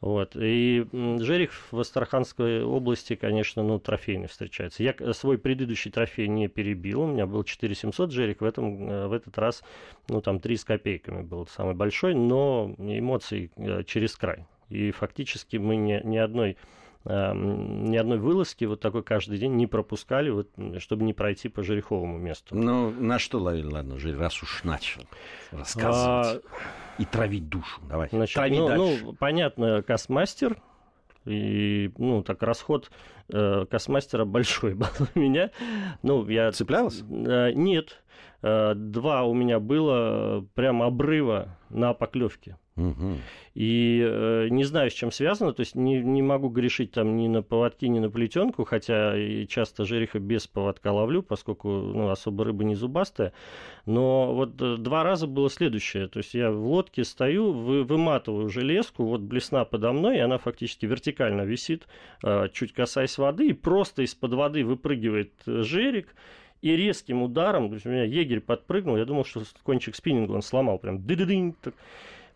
Вот. 0.01 0.37
И 0.37 0.85
жерех 0.93 1.51
в 1.71 1.79
Астраханской 1.79 2.63
области, 2.63 3.15
конечно, 3.15 3.63
ну, 3.63 3.79
трофейный 3.79 4.27
встречается. 4.27 4.81
Я 4.81 4.95
свой 5.13 5.37
предыдущий 5.37 5.91
трофей 5.91 6.29
не 6.29 6.47
перебил. 6.47 7.01
У 7.01 7.07
меня 7.07 7.25
был 7.25 7.43
4700 7.43 8.11
жерех. 8.11 8.39
В, 8.39 8.45
этом, 8.45 8.89
э, 8.89 9.07
в 9.07 9.13
этот 9.13 9.37
раз, 9.37 9.61
ну, 10.07 10.21
там 10.21 10.39
3 10.39 10.55
с 10.55 10.63
копейками 10.63 11.21
был 11.21 11.47
самый 11.47 11.75
большой, 11.75 12.15
но 12.15 12.73
эмоций 12.77 13.51
э, 13.57 13.83
через 13.83 14.15
край. 14.15 14.45
И 14.69 14.91
фактически 14.91 15.57
мы 15.57 15.75
ни, 15.75 15.99
ни 16.05 16.17
одной 16.17 16.55
ни 17.05 17.95
одной 17.95 18.19
вылазки 18.19 18.65
вот 18.65 18.81
такой 18.81 19.03
каждый 19.03 19.37
день 19.37 19.55
не 19.55 19.67
пропускали, 19.67 20.29
вот, 20.29 20.49
чтобы 20.79 21.03
не 21.03 21.13
пройти 21.13 21.47
по 21.47 21.63
Жереховому 21.63 22.17
месту. 22.17 22.55
Ну, 22.55 22.91
на 22.91 23.19
что 23.19 23.39
ловили, 23.39 23.65
ладно, 23.65 23.97
раз 24.17 24.43
уж 24.43 24.63
начал 24.63 25.01
рассказывать 25.51 26.43
а... 26.45 27.01
и 27.01 27.05
травить 27.05 27.47
душу. 27.47 27.81
Давай, 27.87 28.09
Значит, 28.11 28.35
трави 28.35 28.59
ну, 28.59 28.67
дальше. 28.67 29.03
Ну, 29.03 29.13
понятно, 29.13 29.81
Космастер, 29.81 30.61
и, 31.25 31.91
ну, 31.97 32.23
так, 32.23 32.41
расход 32.43 32.89
э, 33.29 33.65
Космастера 33.69 34.25
большой 34.25 34.73
был 34.75 34.87
у 35.15 35.19
меня. 35.19 35.51
Ну, 36.01 36.27
я... 36.27 36.51
Цеплялась? 36.51 37.01
Э, 37.01 37.51
нет. 37.53 38.01
Э, 38.41 38.73
два 38.75 39.23
у 39.23 39.33
меня 39.33 39.59
было 39.59 40.45
прям 40.55 40.81
обрыва 40.81 41.57
на 41.69 41.93
поклевке. 41.93 42.57
Угу. 42.79 43.17
И 43.55 44.01
э, 44.01 44.47
не 44.49 44.63
знаю, 44.63 44.89
с 44.89 44.93
чем 44.93 45.11
связано, 45.11 45.51
то 45.51 45.61
есть 45.61 45.75
не, 45.75 46.01
не 46.01 46.21
могу 46.21 46.47
грешить 46.47 46.93
там 46.93 47.17
ни 47.17 47.27
на 47.27 47.41
поводки, 47.41 47.85
ни 47.85 47.99
на 47.99 48.09
плетенку, 48.09 48.63
хотя 48.63 49.17
и 49.17 49.45
часто 49.47 49.83
жереха 49.83 50.19
без 50.19 50.47
поводка 50.47 50.93
ловлю, 50.93 51.21
поскольку 51.21 51.67
ну, 51.67 52.09
особо 52.09 52.45
рыба 52.45 52.63
не 52.63 52.75
зубастая. 52.75 53.33
Но 53.85 54.33
вот 54.33 54.61
э, 54.61 54.77
два 54.77 55.03
раза 55.03 55.27
было 55.27 55.49
следующее, 55.49 56.07
то 56.07 56.19
есть 56.19 56.33
я 56.33 56.51
в 56.51 56.65
лодке 56.65 57.03
стою, 57.03 57.51
вы, 57.51 57.83
выматываю 57.83 58.49
железку, 58.49 59.03
вот 59.03 59.21
блесна 59.21 59.65
подо 59.65 59.91
мной, 59.91 60.17
и 60.17 60.21
она 60.21 60.37
фактически 60.37 60.85
вертикально 60.85 61.41
висит, 61.41 61.85
э, 62.23 62.47
чуть 62.53 62.71
касаясь 62.71 63.17
воды, 63.17 63.49
и 63.49 63.53
просто 63.53 64.03
из-под 64.03 64.35
воды 64.35 64.63
выпрыгивает 64.63 65.33
э, 65.47 65.63
жерик, 65.63 66.15
и 66.61 66.75
резким 66.75 67.23
ударом, 67.23 67.69
то 67.69 67.75
есть 67.75 67.85
у 67.85 67.89
меня 67.89 68.03
егерь 68.03 68.41
подпрыгнул, 68.41 68.97
я 68.97 69.05
думал, 69.05 69.25
что 69.25 69.43
кончик 69.63 69.95
спиннинга 69.95 70.33
он 70.33 70.41
сломал, 70.41 70.77
прям 70.77 71.01
ды-ды-дынь, 71.05 71.55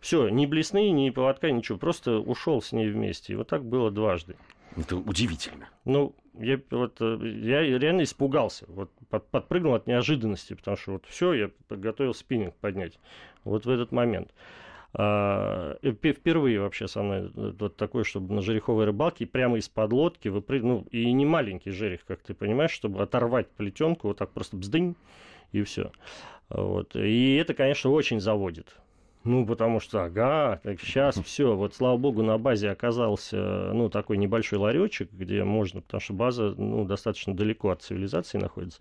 все, 0.04 0.28
ни 0.28 0.44
блесны, 0.44 0.90
ни 0.90 1.08
поводка, 1.08 1.50
ничего, 1.50 1.78
просто 1.78 2.18
ушел 2.18 2.60
с 2.60 2.72
ней 2.72 2.90
вместе. 2.90 3.32
И 3.32 3.36
вот 3.36 3.48
так 3.48 3.64
было 3.64 3.90
дважды. 3.90 4.36
Это 4.76 4.96
удивительно. 4.96 5.70
Ну, 5.86 6.14
я, 6.38 6.60
вот, 6.70 6.98
э, 7.00 7.18
я 7.22 7.62
реально 7.62 8.02
испугался. 8.02 8.66
Вот 8.68 8.90
под, 9.08 9.26
подпрыгнул 9.28 9.72
от 9.72 9.86
неожиданности, 9.86 10.52
потому 10.52 10.76
что 10.76 10.92
вот 10.92 11.06
все, 11.06 11.32
я 11.32 11.50
подготовил 11.68 12.12
спиннинг 12.12 12.54
поднять. 12.56 13.00
Вот 13.44 13.64
в 13.64 13.70
этот 13.70 13.92
момент. 13.92 14.34
А, 14.92 15.78
впервые 15.82 16.60
вообще 16.60 16.86
со 16.86 17.02
мной 17.02 17.32
э, 17.34 17.52
вот 17.58 17.78
такое, 17.78 18.04
чтобы 18.04 18.34
на 18.34 18.42
жереховой 18.42 18.84
рыбалке 18.84 19.24
прямо 19.24 19.56
из-под 19.56 19.90
лодки 19.94 20.28
выпрыгнул, 20.28 20.80
ну, 20.80 20.88
и 20.90 21.10
не 21.14 21.24
маленький 21.24 21.70
жерех, 21.70 22.04
как 22.04 22.20
ты 22.20 22.34
понимаешь, 22.34 22.72
чтобы 22.72 23.02
оторвать 23.02 23.48
плетенку, 23.48 24.08
вот 24.08 24.18
так 24.18 24.32
просто 24.32 24.58
бздынь, 24.58 24.96
и 25.52 25.62
все. 25.62 25.92
Вот. 26.50 26.94
И 26.94 27.36
это, 27.36 27.54
конечно, 27.54 27.88
очень 27.88 28.20
заводит. 28.20 28.76
Ну, 29.24 29.46
потому 29.46 29.80
что, 29.80 30.04
ага, 30.04 30.60
так 30.62 30.78
сейчас 30.80 31.16
все. 31.16 31.56
Вот, 31.56 31.74
слава 31.74 31.96
богу, 31.96 32.22
на 32.22 32.36
базе 32.36 32.70
оказался, 32.70 33.72
ну, 33.72 33.88
такой 33.88 34.18
небольшой 34.18 34.58
ларечек, 34.58 35.10
где 35.12 35.44
можно, 35.44 35.80
потому 35.80 36.00
что 36.00 36.12
база, 36.12 36.54
ну, 36.58 36.84
достаточно 36.84 37.34
далеко 37.34 37.70
от 37.70 37.80
цивилизации 37.80 38.36
находится. 38.36 38.80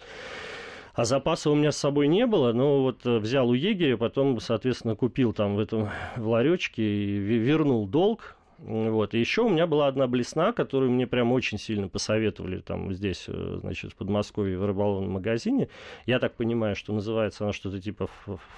А 0.94 1.06
запаса 1.06 1.50
у 1.50 1.56
меня 1.56 1.72
с 1.72 1.78
собой 1.78 2.08
не 2.08 2.28
было, 2.28 2.52
но 2.52 2.84
вот 2.84 3.06
э, 3.06 3.18
взял 3.18 3.50
у 3.50 3.54
егеря, 3.54 3.98
потом, 3.98 4.40
соответственно, 4.40 4.96
купил 4.96 5.34
там 5.34 5.56
в 5.56 5.60
этом 5.60 5.90
в 6.18 6.28
ларечке 6.28 6.84
и 6.84 7.18
вернул 7.18 7.88
долг, 7.88 8.36
вот. 8.66 9.14
И 9.14 9.20
еще 9.20 9.42
у 9.42 9.50
меня 9.50 9.68
была 9.68 9.88
одна 9.88 10.08
блесна, 10.08 10.54
которую 10.54 10.92
мне 10.92 11.06
прям 11.06 11.34
очень 11.34 11.58
сильно 11.58 11.90
посоветовали 11.90 12.60
там 12.60 12.94
здесь, 12.94 13.26
э, 13.28 13.58
значит, 13.60 13.92
в 13.92 13.96
Подмосковье 13.96 14.58
в 14.58 14.66
рыболовном 14.66 15.12
магазине. 15.12 15.68
Я 16.06 16.20
так 16.20 16.36
понимаю, 16.36 16.76
что 16.76 16.94
называется 16.94 17.44
она 17.44 17.52
что-то 17.52 17.82
типа 17.82 18.10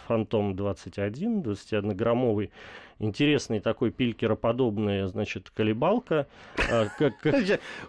Фантом 0.07 0.55
21, 0.55 1.41
21-граммовый 1.41 2.51
интересный 2.99 3.59
такой 3.59 3.91
пилькероподобная, 3.91 5.07
значит, 5.07 5.49
колебалка. 5.49 6.27
А, 6.71 6.87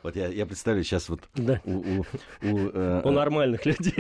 вот 0.02 0.16
я, 0.16 0.46
представляю 0.46 0.84
сейчас 0.84 1.08
вот 1.08 1.20
у, 1.36 2.04
э, 2.42 3.00
у 3.04 3.10
нормальных 3.10 3.64
людей. 3.66 3.92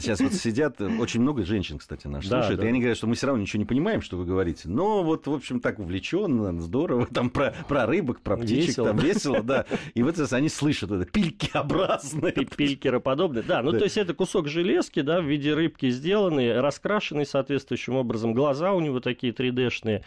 Сейчас 0.00 0.20
вот 0.20 0.34
сидят, 0.34 0.80
очень 0.80 1.20
много 1.20 1.44
женщин, 1.44 1.78
кстати, 1.78 2.06
наши 2.06 2.28
слушают, 2.28 2.62
и 2.62 2.66
они 2.66 2.80
говорят, 2.80 2.96
что 2.96 3.06
мы 3.06 3.14
все 3.14 3.26
равно 3.26 3.42
ничего 3.42 3.58
не 3.58 3.66
понимаем, 3.66 4.02
что 4.02 4.16
вы 4.16 4.24
говорите, 4.24 4.68
но 4.68 5.02
вот, 5.02 5.26
в 5.26 5.32
общем, 5.32 5.60
так 5.60 5.78
увлеченно, 5.78 6.60
здорово, 6.60 7.06
там 7.06 7.30
про, 7.30 7.54
рыбок, 7.68 8.20
про 8.20 8.36
птичек, 8.36 8.76
там 8.76 8.96
весело, 8.98 9.42
да. 9.42 9.66
И 9.94 10.02
вот 10.02 10.18
они 10.32 10.48
слышат 10.48 10.90
это 10.90 11.04
пилькеобразное. 11.04 12.32
Пилькероподобное, 12.32 13.42
да. 13.42 13.62
Ну, 13.62 13.72
то 13.72 13.84
есть 13.84 13.96
это 13.96 14.14
кусок 14.14 14.48
железки, 14.48 15.00
да, 15.00 15.20
в 15.20 15.24
виде 15.24 15.54
рыбки 15.54 15.90
сделанный, 15.90 16.60
раскрашенный 16.60 17.26
соответствующим 17.26 17.96
образом. 17.96 18.34
Глаза 18.34 18.72
у 18.72 18.80
него 18.80 19.00
такие 19.00 19.32
3D-шные. 19.32 20.02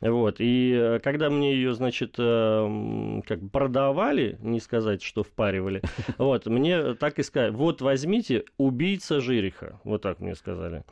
Вот. 0.00 0.36
И 0.38 0.72
э, 0.74 0.98
когда 1.00 1.30
мне 1.30 1.54
ее, 1.54 1.74
значит, 1.74 2.14
э, 2.18 3.20
как 3.26 3.42
бы 3.42 3.48
продавали, 3.48 4.38
не 4.40 4.60
сказать, 4.60 5.02
что 5.02 5.22
впаривали, 5.22 5.82
вот, 6.18 6.46
мне 6.46 6.94
так 6.94 7.18
и 7.18 7.22
сказали, 7.22 7.52
вот 7.52 7.80
возьмите 7.80 8.44
убийца 8.58 9.20
Жириха, 9.20 9.80
вот 9.84 10.02
так 10.02 10.20
мне 10.20 10.34
сказали. 10.34 10.84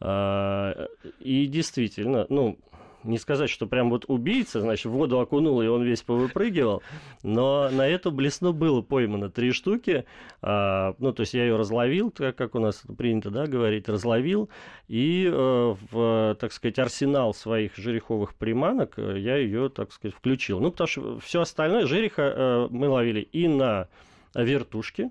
А, 0.00 0.88
и 1.20 1.46
действительно, 1.46 2.26
ну, 2.30 2.58
не 3.04 3.18
сказать, 3.18 3.50
что 3.50 3.66
прям 3.66 3.90
вот 3.90 4.04
убийца, 4.08 4.60
значит, 4.60 4.86
в 4.86 4.90
воду 4.90 5.20
окунул, 5.20 5.62
и 5.62 5.66
он 5.66 5.82
весь 5.82 6.02
повыпрыгивал, 6.02 6.82
но 7.22 7.68
на 7.70 7.86
эту 7.86 8.10
блесну 8.10 8.52
было 8.52 8.82
поймано 8.82 9.30
три 9.30 9.52
штуки, 9.52 10.04
а, 10.42 10.94
ну, 10.98 11.12
то 11.12 11.22
есть 11.22 11.34
я 11.34 11.44
ее 11.44 11.56
разловил, 11.56 12.10
как, 12.10 12.36
как 12.36 12.54
у 12.54 12.58
нас 12.58 12.82
принято, 12.96 13.30
да, 13.30 13.46
говорить, 13.46 13.88
разловил, 13.88 14.48
и 14.88 15.30
э, 15.32 15.74
в, 15.90 16.36
так 16.40 16.52
сказать, 16.52 16.78
арсенал 16.78 17.34
своих 17.34 17.76
жереховых 17.76 18.34
приманок 18.34 18.98
э, 18.98 19.18
я 19.18 19.36
ее, 19.36 19.68
так 19.68 19.92
сказать, 19.92 20.14
включил. 20.14 20.60
Ну, 20.60 20.70
потому 20.70 20.88
что 20.88 21.18
все 21.20 21.42
остальное, 21.42 21.86
жереха 21.86 22.22
э, 22.22 22.68
мы 22.70 22.88
ловили 22.88 23.20
и 23.20 23.48
на 23.48 23.88
вертушке, 24.34 25.10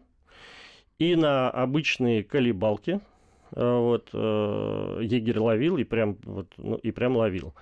и 0.98 1.16
на 1.16 1.50
обычные 1.50 2.24
колебалки. 2.24 3.00
Вот, 3.52 4.10
егерь 4.14 5.40
ловил 5.40 5.78
и 5.78 5.84
прям, 5.84 6.18
вот, 6.24 6.48
ну, 6.58 6.76
и 6.76 6.92
прям 6.92 7.18
ловил. 7.18 7.54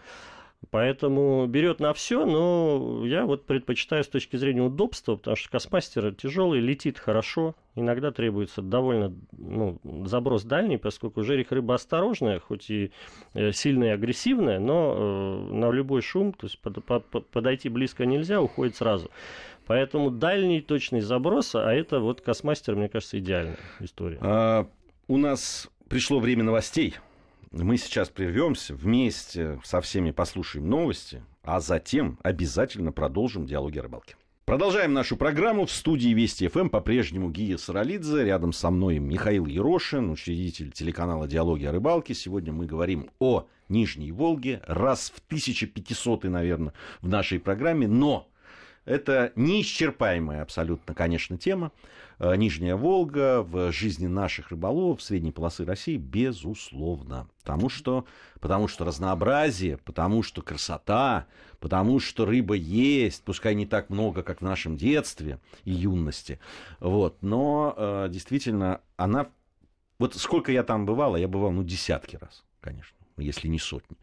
Поэтому 0.72 1.46
берет 1.48 1.79
на 1.79 1.94
все, 1.94 2.25
но 2.25 3.06
я 3.06 3.25
вот 3.25 3.46
предпочитаю 3.46 4.03
с 4.03 4.08
точки 4.08 4.36
зрения 4.36 4.63
удобства, 4.63 5.15
потому 5.15 5.38
что 5.38 5.50
космастер 5.50 6.13
тяжелый, 6.13 6.60
летит 6.60 6.98
хорошо, 6.98 7.56
иногда 7.75 8.12
требуется 8.12 8.62
довольно 8.62 9.13
ну, 9.38 9.79
заброс 10.06 10.44
дальний, 10.44 10.77
поскольку 10.77 11.24
жерех 11.24 11.51
рыба 11.51 11.75
осторожная, 11.75 12.39
хоть 12.39 12.70
и 12.70 12.91
э, 13.34 13.51
сильная 13.53 13.89
и 13.89 13.94
агрессивная, 13.94 14.60
но 14.60 14.96
э, 14.98 15.53
на 15.53 15.72
любой 15.72 16.01
шум, 16.01 16.34
то 16.34 16.48
есть 16.48 16.60
под, 16.60 16.84
под, 16.84 17.27
подойти 17.27 17.70
близко 17.70 18.06
нельзя, 18.06 18.41
уходит 18.41 18.75
сразу. 18.75 19.10
Поэтому 19.67 20.10
дальний 20.10 20.62
точный 20.62 21.01
заброс, 21.01 21.56
а 21.56 21.72
это 21.72 22.00
вот 22.00 22.22
космастер, 22.22 22.75
мне 22.75 22.89
кажется, 22.89 23.20
идеальная 23.20 23.58
история. 23.79 24.17
А, 24.22 24.67
у 25.08 25.17
нас 25.17 25.70
пришло 25.88 26.20
время 26.20 26.44
новостей. 26.44 26.96
Мы 27.51 27.77
сейчас 27.77 28.10
прервемся, 28.10 28.75
вместе 28.75 29.60
со 29.63 29.82
всеми 29.82 30.12
послушаем 30.12 30.70
новости, 30.70 31.24
а 31.44 31.60
затем 31.60 32.20
обязательно 32.22 32.91
продолжим 32.91 33.46
диалоги 33.46 33.79
о 33.79 33.84
рыбалке. 33.84 34.15
Продолжаем 34.46 34.94
нашу 34.94 35.17
программу. 35.17 35.65
В 35.65 35.72
студии 35.72 36.10
Вести 36.10 36.48
ФМ 36.48 36.70
по-прежнему 36.70 37.29
Гия 37.29 37.58
Саралидзе. 37.58 38.24
Рядом 38.24 38.53
со 38.53 38.70
мной 38.70 38.98
Михаил 38.98 39.46
Ерошин, 39.46 40.10
учредитель 40.10 40.72
телеканала 40.72 41.27
«Диалоги 41.27 41.65
о 41.65 41.74
рыбалке». 41.74 42.13
Сегодня 42.13 42.53
мы 42.53 42.65
говорим 42.65 43.10
о 43.20 43.46
Нижней 43.67 44.13
Волге. 44.13 44.62
Раз 44.65 45.12
в 45.13 45.20
1500, 45.27 46.24
наверное, 46.25 46.74
в 47.01 47.10
нашей 47.10 47.41
программе. 47.41 47.88
Но 47.89 48.29
это 48.88 49.34
неисчерпаемая 49.36 50.41
абсолютно, 50.41 50.96
конечно, 50.96 51.38
тема. 51.38 51.74
Э, 52.20 52.36
Нижняя 52.38 52.77
Волга 52.77 53.44
в 53.44 53.72
жизни 53.74 54.08
наших 54.08 54.50
рыболовов 54.50 55.01
средней 55.01 55.34
полосы 55.34 55.65
России, 55.65 55.98
безусловно. 55.98 57.27
Потому 57.41 57.67
что, 57.67 58.06
потому 58.39 58.70
что 58.70 58.86
разнообразие, 58.86 59.77
потому 59.77 60.24
что 60.24 60.41
красота, 60.41 61.27
потому 61.60 62.00
что 62.00 62.25
рыба 62.25 62.56
есть, 62.56 63.24
пускай 63.24 63.56
не 63.56 63.65
так 63.65 63.89
много, 63.89 64.24
как 64.24 64.39
в 64.39 64.44
нашем 64.44 64.77
детстве 64.77 65.39
и 65.65 65.72
юности. 65.72 66.39
Вот, 66.79 67.17
но 67.22 67.74
э, 67.75 68.08
действительно 68.10 68.79
она... 68.96 69.27
Вот 70.00 70.15
сколько 70.15 70.51
я 70.51 70.63
там 70.63 70.86
бывал, 70.86 71.15
а 71.15 71.20
я 71.20 71.27
бывал, 71.27 71.51
ну, 71.51 71.63
десятки 71.63 72.15
раз, 72.15 72.46
конечно, 72.62 72.96
если 73.17 73.50
не 73.50 73.60
сотни. 73.60 73.98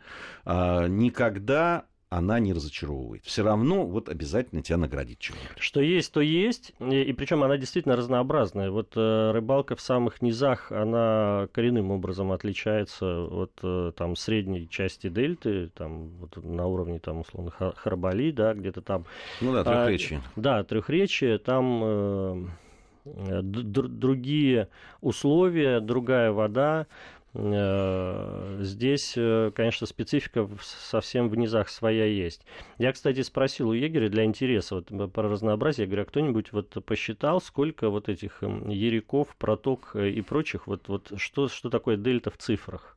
А, 0.45 0.89
никогда 0.89 1.87
она 2.09 2.39
не 2.39 2.53
разочаровывает. 2.53 3.25
Все 3.25 3.43
равно 3.43 3.87
вот 3.87 4.09
обязательно 4.09 4.63
тебя 4.63 4.77
наградит 4.77 5.19
чем-то. 5.19 5.61
Что 5.61 5.81
есть, 5.81 6.13
то 6.13 6.21
есть. 6.21 6.73
И, 6.81 7.03
и 7.03 7.13
причем 7.13 7.43
она 7.43 7.57
действительно 7.57 7.97
разнообразная. 7.97 8.71
Вот 8.71 8.93
э, 8.97 9.31
рыбалка 9.33 9.75
в 9.77 9.81
самых 9.81 10.23
низах, 10.23 10.71
она 10.71 11.49
коренным 11.53 11.91
образом 11.91 12.33
отличается 12.33 13.25
от 13.25 13.53
э, 13.63 13.93
там 13.97 14.17
средней 14.17 14.69
части 14.69 15.09
дельты, 15.09 15.71
там 15.75 16.11
вот, 16.19 16.37
на 16.45 16.67
уровне 16.67 16.99
там 16.99 17.21
условно 17.21 17.51
Харбали, 17.51 18.31
да, 18.31 18.55
где-то 18.55 18.81
там. 18.81 19.07
Ну 19.41 19.53
да, 19.53 19.65
трехречие. 19.65 20.23
А, 20.37 20.41
да, 20.41 20.65
трехречие. 20.65 21.39
Там 21.39 21.83
э, 21.85 23.43
другие 23.43 24.69
условия, 25.01 25.81
другая 25.81 26.33
вода, 26.33 26.87
Э, 26.87 27.24
здесь, 27.35 29.15
э, 29.17 29.51
конечно, 29.55 29.89
специфика 29.89 30.49
совсем 30.63 31.29
в 31.29 31.37
низах 31.37 31.69
своя 31.69 32.05
есть. 32.05 32.43
Я, 32.79 32.93
кстати, 32.93 33.23
спросил 33.23 33.71
у 33.71 33.73
егеря 33.73 34.09
для 34.09 34.25
интереса 34.25 34.77
вот, 34.77 35.13
про 35.13 35.29
разнообразие. 35.29 35.85
Я 35.85 35.89
говорю, 35.89 36.03
а 36.03 36.07
кто-нибудь 36.07 36.53
вот 36.53 36.71
посчитал, 36.85 37.41
сколько 37.41 37.91
вот 37.91 38.09
этих 38.09 38.43
яриков, 38.43 39.35
проток 39.37 39.91
э, 39.95 40.11
и 40.11 40.21
прочих, 40.21 40.69
вот, 40.69 40.87
вот 40.87 41.13
что, 41.17 41.49
что 41.49 41.71
такое 41.71 41.97
дельта 41.97 42.31
в 42.31 42.39
цифрах? 42.39 42.97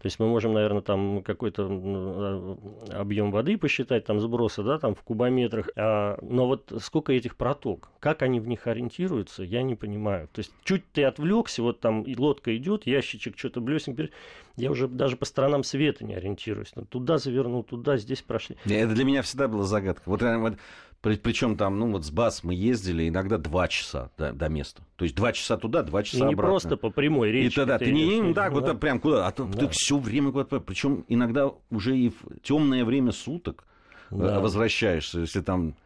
То 0.00 0.06
есть 0.06 0.20
мы 0.20 0.28
можем, 0.28 0.52
наверное, 0.52 0.80
там 0.80 1.22
какой-то 1.24 1.66
а, 1.68 2.58
объем 2.92 3.32
воды 3.32 3.58
посчитать, 3.58 4.04
там 4.04 4.20
сбросы, 4.20 4.62
да, 4.62 4.78
там 4.78 4.94
в 4.94 5.02
кубометрах. 5.02 5.70
А, 5.76 6.18
но 6.22 6.46
вот 6.46 6.72
сколько 6.80 7.12
этих 7.12 7.36
проток, 7.36 7.90
как 7.98 8.22
они 8.22 8.38
в 8.38 8.46
них 8.46 8.68
ориентируются, 8.68 9.42
я 9.42 9.62
не 9.62 9.74
понимаю. 9.74 10.28
То 10.32 10.38
есть 10.40 10.52
чуть 10.62 10.90
ты 10.92 11.02
отвлекся, 11.02 11.62
вот 11.62 11.80
там 11.80 12.02
и 12.02 12.16
лодка 12.16 12.56
идет, 12.56 12.86
ящичек 12.86 13.36
что-то 13.36 13.60
блесенький, 13.60 14.10
я 14.56 14.70
уже 14.70 14.86
даже 14.86 15.16
по 15.16 15.24
сторонам 15.24 15.64
света 15.64 16.04
не 16.04 16.14
ориентируюсь. 16.14 16.72
Ну, 16.76 16.84
туда 16.84 17.18
завернул, 17.18 17.64
туда, 17.64 17.96
здесь 17.96 18.22
прошли. 18.22 18.56
Это 18.66 18.94
для 18.94 19.04
меня 19.04 19.22
всегда 19.22 19.48
была 19.48 19.64
загадка. 19.64 20.02
Вот, 20.06 20.22
вот 20.22 20.54
причем 21.00 21.56
там, 21.56 21.78
ну 21.78 21.92
вот 21.92 22.04
с 22.04 22.10
БАС 22.10 22.42
мы 22.42 22.54
ездили 22.54 23.08
иногда 23.08 23.38
два 23.38 23.68
часа 23.68 24.10
до, 24.18 24.32
до 24.32 24.48
места. 24.48 24.82
То 24.96 25.04
есть 25.04 25.14
два 25.14 25.32
часа 25.32 25.56
туда, 25.56 25.82
два 25.82 26.02
часа 26.02 26.24
и 26.24 26.28
не 26.28 26.34
обратно. 26.34 26.50
просто 26.50 26.76
по 26.76 26.90
прямой 26.90 27.30
речи. 27.30 27.52
И 27.52 27.56
тогда 27.56 27.78
ты 27.78 27.92
не, 27.92 28.18
не 28.18 28.34
так 28.34 28.52
да. 28.52 28.60
вот 28.60 28.80
прям 28.80 28.98
куда, 28.98 29.26
а 29.26 29.32
да. 29.32 29.46
ты 29.46 29.68
все 29.68 29.96
время 29.96 30.32
куда-то. 30.32 30.60
Причем 30.60 31.04
иногда 31.08 31.52
уже 31.70 31.96
и 31.96 32.10
в 32.10 32.40
темное 32.42 32.84
время 32.84 33.12
суток 33.12 33.64
э, 34.10 34.16
да. 34.16 34.40
возвращаешься, 34.40 35.20
если 35.20 35.40
там 35.40 35.76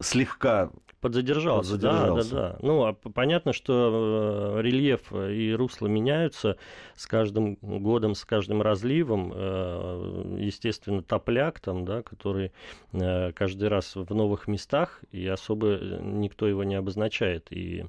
слегка 0.00 0.70
подзадержался. 1.00 1.72
подзадержался. 1.72 2.34
Да, 2.34 2.42
да, 2.42 2.50
да. 2.52 2.58
Ну, 2.60 2.84
а 2.84 2.92
понятно, 2.92 3.52
что 3.52 4.56
э, 4.58 4.62
рельеф 4.62 5.12
и 5.12 5.52
русло 5.52 5.86
меняются 5.86 6.56
с 6.94 7.06
каждым 7.06 7.56
годом, 7.60 8.14
с 8.14 8.24
каждым 8.24 8.62
разливом. 8.62 9.32
Э, 9.34 10.36
естественно, 10.38 11.02
топляк 11.02 11.60
там, 11.60 11.84
да, 11.84 12.02
который 12.02 12.52
э, 12.92 13.32
каждый 13.32 13.68
раз 13.68 13.96
в 13.96 14.14
новых 14.14 14.48
местах, 14.48 15.02
и 15.12 15.26
особо 15.26 15.78
никто 16.00 16.46
его 16.46 16.64
не 16.64 16.74
обозначает 16.74 17.46
и 17.50 17.86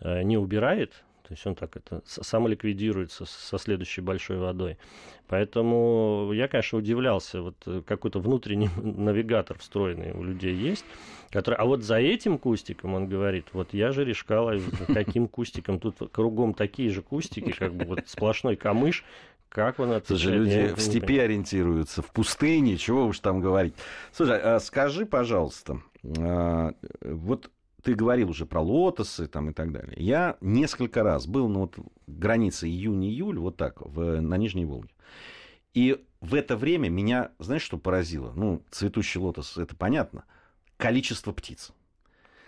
не 0.00 0.36
убирает. 0.36 1.04
То 1.22 1.34
есть 1.34 1.46
он 1.46 1.54
так 1.54 1.76
это 1.76 2.02
самоликвидируется 2.04 3.24
со 3.24 3.58
следующей 3.58 4.00
большой 4.00 4.38
водой. 4.38 4.76
Поэтому 5.28 6.30
я, 6.34 6.48
конечно, 6.48 6.78
удивлялся. 6.78 7.42
Вот 7.42 7.84
какой-то 7.86 8.20
внутренний 8.20 8.68
навигатор 8.76 9.58
встроенный 9.58 10.12
у 10.12 10.22
людей 10.22 10.54
есть. 10.54 10.84
Который... 11.30 11.54
А 11.54 11.64
вот 11.64 11.82
за 11.82 11.96
этим 11.96 12.38
кустиком 12.38 12.94
он 12.94 13.08
говорит, 13.08 13.46
вот 13.52 13.72
я 13.72 13.92
же 13.92 14.04
решкала, 14.04 14.58
каким 14.92 15.28
кустиком, 15.28 15.80
тут 15.80 15.96
кругом 16.12 16.52
такие 16.54 16.90
же 16.90 17.02
кустики, 17.02 17.52
как 17.52 17.74
бы 17.74 17.84
вот 17.86 18.00
сплошной 18.06 18.56
камыш, 18.56 19.04
как 19.52 19.80
он 19.80 19.92
отвечает? 19.92 20.20
Слушай, 20.20 20.38
люди 20.38 20.74
в 20.74 20.80
степи 20.80 21.18
ориентируются, 21.18 22.02
в 22.02 22.10
пустыне, 22.10 22.78
чего 22.78 23.06
уж 23.06 23.20
там 23.20 23.40
говорить. 23.40 23.74
Слушай, 24.12 24.40
а 24.40 24.60
скажи, 24.60 25.04
пожалуйста, 25.04 25.82
а, 26.18 26.72
вот 27.02 27.50
ты 27.82 27.94
говорил 27.94 28.30
уже 28.30 28.46
про 28.46 28.60
лотосы 28.60 29.26
там 29.26 29.50
и 29.50 29.52
так 29.52 29.72
далее. 29.72 29.94
Я 29.96 30.36
несколько 30.40 31.02
раз 31.02 31.26
был 31.26 31.48
на 31.48 31.60
вот 31.60 31.76
границе 32.06 32.68
июнь-июль, 32.68 33.38
вот 33.38 33.56
так, 33.56 33.80
в, 33.80 34.20
на 34.20 34.36
Нижней 34.36 34.64
Волге. 34.64 34.94
И 35.74 36.04
в 36.20 36.34
это 36.34 36.56
время 36.56 36.88
меня, 36.88 37.32
знаешь, 37.38 37.62
что 37.62 37.78
поразило? 37.78 38.32
Ну, 38.36 38.62
цветущий 38.70 39.20
лотос, 39.20 39.56
это 39.56 39.74
понятно– 39.74 40.24
количество 40.82 41.30
птиц. 41.32 41.70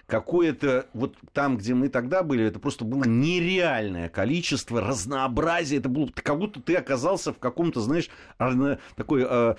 Какое-то, 0.06 0.86
вот 0.92 1.14
там, 1.32 1.56
где 1.56 1.74
мы 1.74 1.88
тогда 1.88 2.22
были, 2.22 2.44
это 2.44 2.58
просто 2.58 2.84
было 2.84 3.04
нереальное 3.04 4.08
количество, 4.08 4.80
разнообразие. 4.80 5.80
Это 5.80 5.88
было 5.88 6.08
как 6.14 6.38
будто 6.38 6.60
ты 6.60 6.74
оказался 6.76 7.32
в 7.32 7.38
каком-то, 7.38 7.80
знаешь, 7.80 8.10
такой 8.96 9.26
э, 9.28 9.54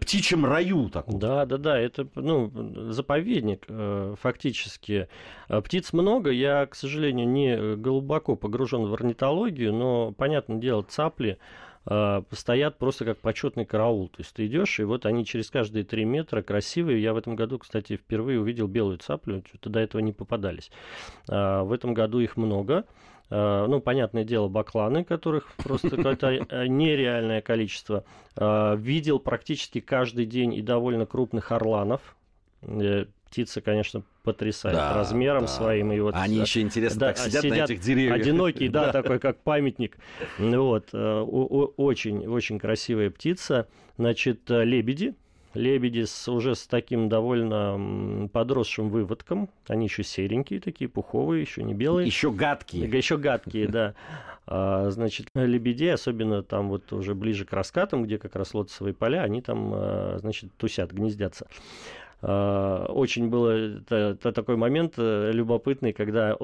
птичьем 0.00 0.46
раю. 0.46 0.88
Таком. 0.88 1.18
Да, 1.18 1.44
да, 1.44 1.58
да, 1.58 1.78
это 1.78 2.08
ну, 2.14 2.50
заповедник 2.92 3.64
э, 3.68 4.14
фактически. 4.20 5.08
Э, 5.48 5.60
птиц 5.60 5.92
много, 5.92 6.30
я, 6.30 6.66
к 6.66 6.74
сожалению, 6.74 7.28
не 7.28 7.76
глубоко 7.76 8.36
погружен 8.36 8.86
в 8.86 8.94
орнитологию, 8.94 9.72
но, 9.72 10.12
понятное 10.12 10.58
дело, 10.58 10.82
цапли 10.82 11.32
Э, 11.34 11.38
стоят 11.86 12.78
просто 12.78 13.04
как 13.04 13.18
почетный 13.18 13.64
караул. 13.64 14.08
То 14.08 14.16
есть 14.18 14.34
ты 14.34 14.46
идешь, 14.46 14.80
и 14.80 14.84
вот 14.84 15.06
они 15.06 15.24
через 15.24 15.50
каждые 15.50 15.84
три 15.84 16.04
метра 16.04 16.42
красивые. 16.42 17.02
Я 17.02 17.12
в 17.12 17.16
этом 17.16 17.36
году, 17.36 17.58
кстати, 17.58 17.96
впервые 17.96 18.40
увидел 18.40 18.66
белую 18.66 18.98
цаплю, 18.98 19.42
что-то 19.46 19.70
до 19.70 19.80
этого 19.80 20.00
не 20.00 20.12
попадались. 20.12 20.70
Э, 21.28 21.62
в 21.62 21.72
этом 21.72 21.92
году 21.92 22.20
их 22.20 22.36
много. 22.36 22.84
Э, 23.30 23.66
ну, 23.68 23.80
понятное 23.80 24.24
дело, 24.24 24.48
бакланы, 24.48 25.04
которых 25.04 25.52
просто 25.56 25.90
какое-то 25.96 26.66
нереальное 26.66 27.42
количество. 27.42 28.04
Видел 28.36 29.18
практически 29.20 29.80
каждый 29.80 30.26
день 30.26 30.54
и 30.54 30.62
довольно 30.62 31.06
крупных 31.06 31.52
орланов 31.52 32.16
птица, 33.34 33.60
конечно, 33.60 34.04
потрясает 34.22 34.76
да, 34.76 34.94
размером 34.94 35.42
да. 35.42 35.48
своим. 35.48 35.90
И 35.90 35.98
вот, 35.98 36.14
Они 36.14 36.36
еще 36.36 36.60
интересно 36.60 37.00
да, 37.00 37.06
так 37.08 37.18
сидят, 37.18 37.42
сидят 37.42 37.58
на 37.58 37.64
этих 37.64 37.80
деревьях. 37.80 38.14
Одинокий, 38.14 38.68
да, 38.70 38.92
такой 38.92 39.18
как 39.18 39.38
памятник. 39.40 39.96
Вот, 40.38 40.90
э, 40.92 41.20
очень, 41.20 42.28
очень 42.28 42.60
красивая 42.60 43.10
птица. 43.10 43.66
Значит, 43.98 44.48
э, 44.52 44.62
лебеди, 44.62 45.16
лебеди 45.54 46.04
с, 46.04 46.28
уже 46.28 46.54
с 46.54 46.68
таким 46.68 47.08
довольно 47.08 48.28
подросшим 48.32 48.88
выводком. 48.88 49.50
Они 49.66 49.86
еще 49.86 50.04
серенькие 50.04 50.60
такие, 50.60 50.88
пуховые, 50.88 51.42
еще 51.42 51.64
не 51.64 51.74
белые. 51.74 52.06
Еще 52.06 52.30
гадкие. 52.30 52.84
Еще 52.84 53.18
гадкие, 53.18 53.66
да. 53.66 53.94
А, 54.46 54.90
значит, 54.90 55.28
лебедей, 55.34 55.94
особенно 55.94 56.42
там 56.42 56.68
вот 56.68 56.92
уже 56.92 57.14
ближе 57.14 57.46
к 57.46 57.52
раскатам, 57.54 58.04
где 58.04 58.18
как 58.18 58.36
раз 58.36 58.52
лотосовые 58.52 58.92
поля, 58.92 59.22
они 59.22 59.40
там, 59.40 59.72
э, 59.74 60.18
значит, 60.20 60.52
тусят, 60.58 60.92
гнездятся. 60.92 61.46
А, 62.26 62.86
очень 62.86 63.28
был 63.28 63.48
это, 63.48 64.16
это 64.18 64.32
такой 64.32 64.56
момент 64.56 64.94
э, 64.96 65.30
любопытный, 65.30 65.92
когда 65.92 66.34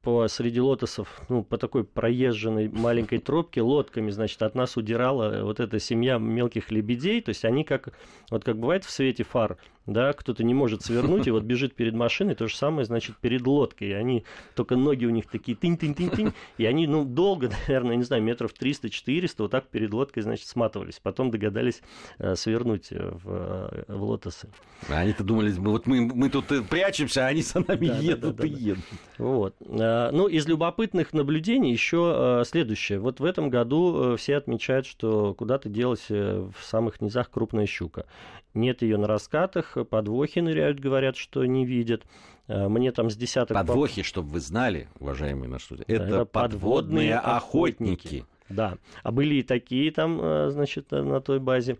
по 0.00 0.26
среди 0.28 0.60
лотосов, 0.60 1.20
ну, 1.28 1.44
по 1.44 1.58
такой 1.58 1.84
проезженной 1.84 2.68
маленькой 2.68 3.18
тропке 3.18 3.60
лодками, 3.60 4.10
значит, 4.10 4.42
от 4.42 4.54
нас 4.54 4.78
удирала 4.78 5.44
вот 5.44 5.60
эта 5.60 5.78
семья 5.78 6.16
мелких 6.16 6.70
лебедей, 6.70 7.20
то 7.20 7.30
есть 7.30 7.44
они 7.44 7.64
как, 7.64 7.90
вот 8.30 8.44
как 8.44 8.58
бывает 8.58 8.86
в 8.86 8.90
свете 8.90 9.24
фар, 9.24 9.58
да, 9.86 10.12
кто-то 10.12 10.42
не 10.44 10.54
может 10.54 10.82
свернуть, 10.82 11.26
и 11.26 11.30
вот 11.30 11.42
бежит 11.42 11.74
перед 11.74 11.94
машиной, 11.94 12.34
то 12.34 12.48
же 12.48 12.56
самое, 12.56 12.84
значит, 12.84 13.16
перед 13.16 13.46
лодкой, 13.46 13.88
и 13.88 13.92
они, 13.92 14.24
только 14.54 14.76
ноги 14.76 15.04
у 15.04 15.10
них 15.10 15.26
такие 15.26 15.56
тынь-тынь-тынь-тынь, 15.56 16.32
и 16.56 16.64
они, 16.64 16.86
ну, 16.86 17.04
долго, 17.04 17.50
наверное, 17.68 17.96
не 17.96 18.02
знаю, 18.02 18.22
метров 18.22 18.52
300-400 18.58 19.34
вот 19.38 19.50
так 19.50 19.66
перед 19.68 19.92
лодкой, 19.92 20.22
значит, 20.22 20.46
сматывались, 20.46 21.00
потом 21.02 21.30
догадались 21.30 21.82
э, 22.18 22.34
свернуть 22.34 22.88
э, 22.90 23.10
в, 23.10 23.22
э, 23.28 23.84
в 23.88 24.02
лотосы. 24.02 24.48
А 24.88 25.00
они-то 25.00 25.22
думали, 25.22 25.50
вот 25.52 25.86
мы, 25.86 26.00
мы 26.00 26.30
тут 26.30 26.50
э, 26.52 26.62
прячемся, 26.62 27.26
а 27.26 27.28
они 27.28 27.42
за 27.42 27.60
нами 27.66 27.88
да, 27.88 27.98
едут 27.98 28.36
да, 28.36 28.42
да, 28.42 28.48
и 28.48 28.50
едут. 28.50 28.84
Вот. 29.18 29.54
Ну, 29.60 30.28
из 30.28 30.46
любопытных 30.46 31.12
наблюдений 31.12 31.72
еще 31.72 32.42
следующее. 32.46 32.98
Вот 32.98 33.20
в 33.20 33.24
этом 33.24 33.50
году 33.50 34.16
все 34.16 34.36
отмечают, 34.36 34.86
что 34.86 35.34
куда-то 35.34 35.68
делась 35.68 36.08
в 36.08 36.54
самых 36.62 37.00
низах 37.00 37.30
крупная 37.30 37.66
щука. 37.66 38.06
Нет 38.54 38.82
ее 38.82 38.96
на 38.96 39.08
раскатах, 39.08 39.76
подвохи 39.90 40.38
ныряют, 40.38 40.78
говорят, 40.78 41.16
что 41.16 41.44
не 41.44 41.66
видят. 41.66 42.04
Э, 42.46 42.68
мне 42.68 42.92
там 42.92 43.10
с 43.10 43.16
десяток... 43.16 43.56
Подвохи, 43.56 44.02
чтобы 44.02 44.28
вы 44.30 44.40
знали, 44.40 44.88
уважаемые 45.00 45.48
наши 45.48 45.66
слушатели, 45.66 45.96
это, 45.96 46.04
это 46.04 46.24
подводные 46.24 47.16
охотники. 47.16 47.96
охотники. 47.96 48.26
Да, 48.48 48.78
а 49.02 49.10
были 49.10 49.36
и 49.36 49.42
такие 49.42 49.90
там, 49.90 50.20
э, 50.22 50.50
значит, 50.50 50.92
на 50.92 51.20
той 51.20 51.40
базе. 51.40 51.78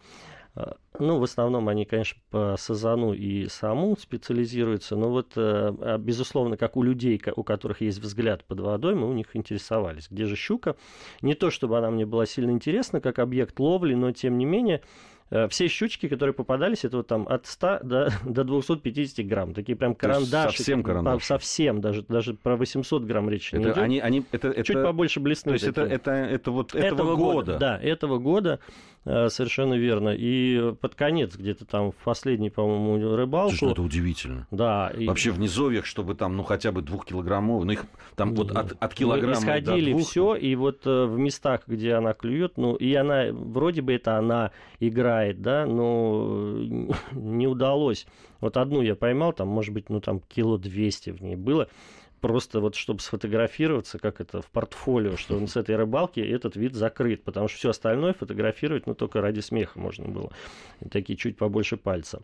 Э, 0.57 0.73
ну, 0.99 1.19
в 1.21 1.23
основном 1.23 1.69
они, 1.69 1.85
конечно, 1.85 2.21
по 2.31 2.57
сазану 2.59 3.13
и 3.13 3.47
саму 3.47 3.97
специализируются, 3.97 4.97
но 4.97 5.11
вот, 5.11 5.33
а, 5.37 5.99
безусловно, 5.99 6.57
как 6.57 6.77
у 6.77 6.83
людей, 6.83 7.23
у 7.37 7.45
которых 7.45 7.83
есть 7.83 7.99
взгляд 7.99 8.45
под 8.45 8.61
водой, 8.61 8.97
мы 8.97 9.09
у 9.09 9.13
них 9.13 9.37
интересовались. 9.37 10.09
Где 10.11 10.25
же 10.25 10.35
щука? 10.35 10.75
Не 11.21 11.35
то, 11.35 11.51
чтобы 11.51 11.79
она 11.79 11.91
мне 11.91 12.07
была 12.07 12.27
сильно 12.27 12.51
интересна, 12.51 13.01
как 13.01 13.21
объект 13.21 13.61
ловли, 13.61 13.95
но, 13.95 14.11
тем 14.13 14.39
не 14.39 14.45
менее, 14.45 14.79
Э, 14.79 14.83
все 15.49 15.69
щучки, 15.69 16.09
которые 16.09 16.35
попадались, 16.35 16.85
это 16.85 16.99
вот 16.99 17.07
там 17.07 17.27
от 17.29 17.47
100 17.47 17.81
до, 17.83 18.13
до 18.25 18.45
250 18.45 19.27
грамм. 19.27 19.55
Такие 19.55 19.77
прям 19.77 19.95
карандаши. 19.95 20.57
Совсем 20.59 20.83
карандаши. 20.83 21.27
Совсем, 21.27 21.81
даже, 21.81 22.03
даже 22.03 22.35
про 22.35 22.57
800 22.57 23.05
грамм 23.05 23.29
речи 23.31 23.55
это, 23.55 23.59
не 23.59 23.65
идет. 23.65 23.79
Они, 23.79 24.01
они, 24.01 24.25
это, 24.33 24.55
Чуть 24.63 24.77
это, 24.77 24.85
побольше 24.85 25.21
блесны. 25.21 25.51
То 25.51 25.55
есть 25.55 25.67
это, 25.67 25.83
это, 25.83 26.11
это 26.11 26.51
вот 26.51 26.75
этого, 26.75 26.87
этого 26.87 27.17
года. 27.17 27.35
года. 27.53 27.59
Да, 27.59 27.79
этого 27.79 28.19
года. 28.19 28.61
Э, 29.07 29.29
совершенно 29.29 29.75
верно. 29.75 30.15
И 30.17 30.73
под 30.81 30.95
конец, 30.95 31.37
где-то 31.37 31.67
там 31.67 31.93
в 31.93 31.97
последний, 31.97 32.49
по-моему, 32.49 33.15
рыбалку... 33.15 33.51
Слушай, 33.51 33.65
ну 33.65 33.73
это 33.73 33.83
удивительно. 33.83 34.47
Да. 34.51 34.91
И... 34.97 35.07
Вообще 35.07 35.31
в 35.31 35.39
низовьях, 35.39 35.85
чтобы 35.85 36.15
там, 36.15 36.37
ну, 36.37 36.43
хотя 36.43 36.73
бы 36.73 36.81
двухкилограммовый, 36.81 37.67
ну, 37.67 37.73
их 37.73 37.85
там 38.17 38.35
вот 38.35 38.51
от, 38.53 38.73
от 38.81 38.95
килограмма 38.95 39.35
исходили 39.35 39.93
до 39.93 39.99
двух... 39.99 40.09
все, 40.09 40.35
и 40.37 40.55
вот 40.55 40.87
э, 40.87 41.05
в 41.05 41.19
местах, 41.19 41.63
где 41.67 41.95
она 41.95 42.15
клюет, 42.15 42.57
ну, 42.57 42.75
и 42.77 42.95
она, 42.95 43.27
вроде 43.31 43.83
бы 43.83 43.93
это 43.93 44.17
она 44.17 44.53
играет, 44.81 45.43
да, 45.43 45.67
но 45.67 46.59
не 47.13 47.47
удалось. 47.47 48.07
Вот 48.41 48.57
одну 48.57 48.81
я 48.81 48.95
поймал, 48.95 49.35
там, 49.35 49.49
может 49.49 49.75
быть, 49.75 49.91
ну, 49.91 50.01
там, 50.01 50.21
кило 50.21 50.57
двести 50.57 51.11
в 51.11 51.23
ней 51.23 51.37
было 51.37 51.69
просто 52.25 52.61
вот 52.61 52.75
чтобы 52.75 53.01
сфотографироваться, 53.01 53.99
как 53.99 54.19
это 54.19 54.41
в 54.41 54.47
портфолио, 54.47 55.19
что 55.19 55.37
он 55.37 55.47
с 55.47 55.59
этой 55.59 55.77
рыбалки 55.77 56.21
этот 56.21 56.57
вид 56.57 56.75
закрыт, 56.75 57.23
потому 57.23 57.49
что 57.49 57.59
все 57.59 57.69
остальное 57.69 58.15
фотографировать, 58.15 58.87
ну, 58.87 58.95
только 58.95 59.21
ради 59.21 59.41
смеха 59.41 59.79
можно 59.79 60.09
было. 60.09 60.33
И 60.81 60.89
такие 60.89 61.19
чуть 61.19 61.37
побольше 61.37 61.77
пальца. 61.77 62.23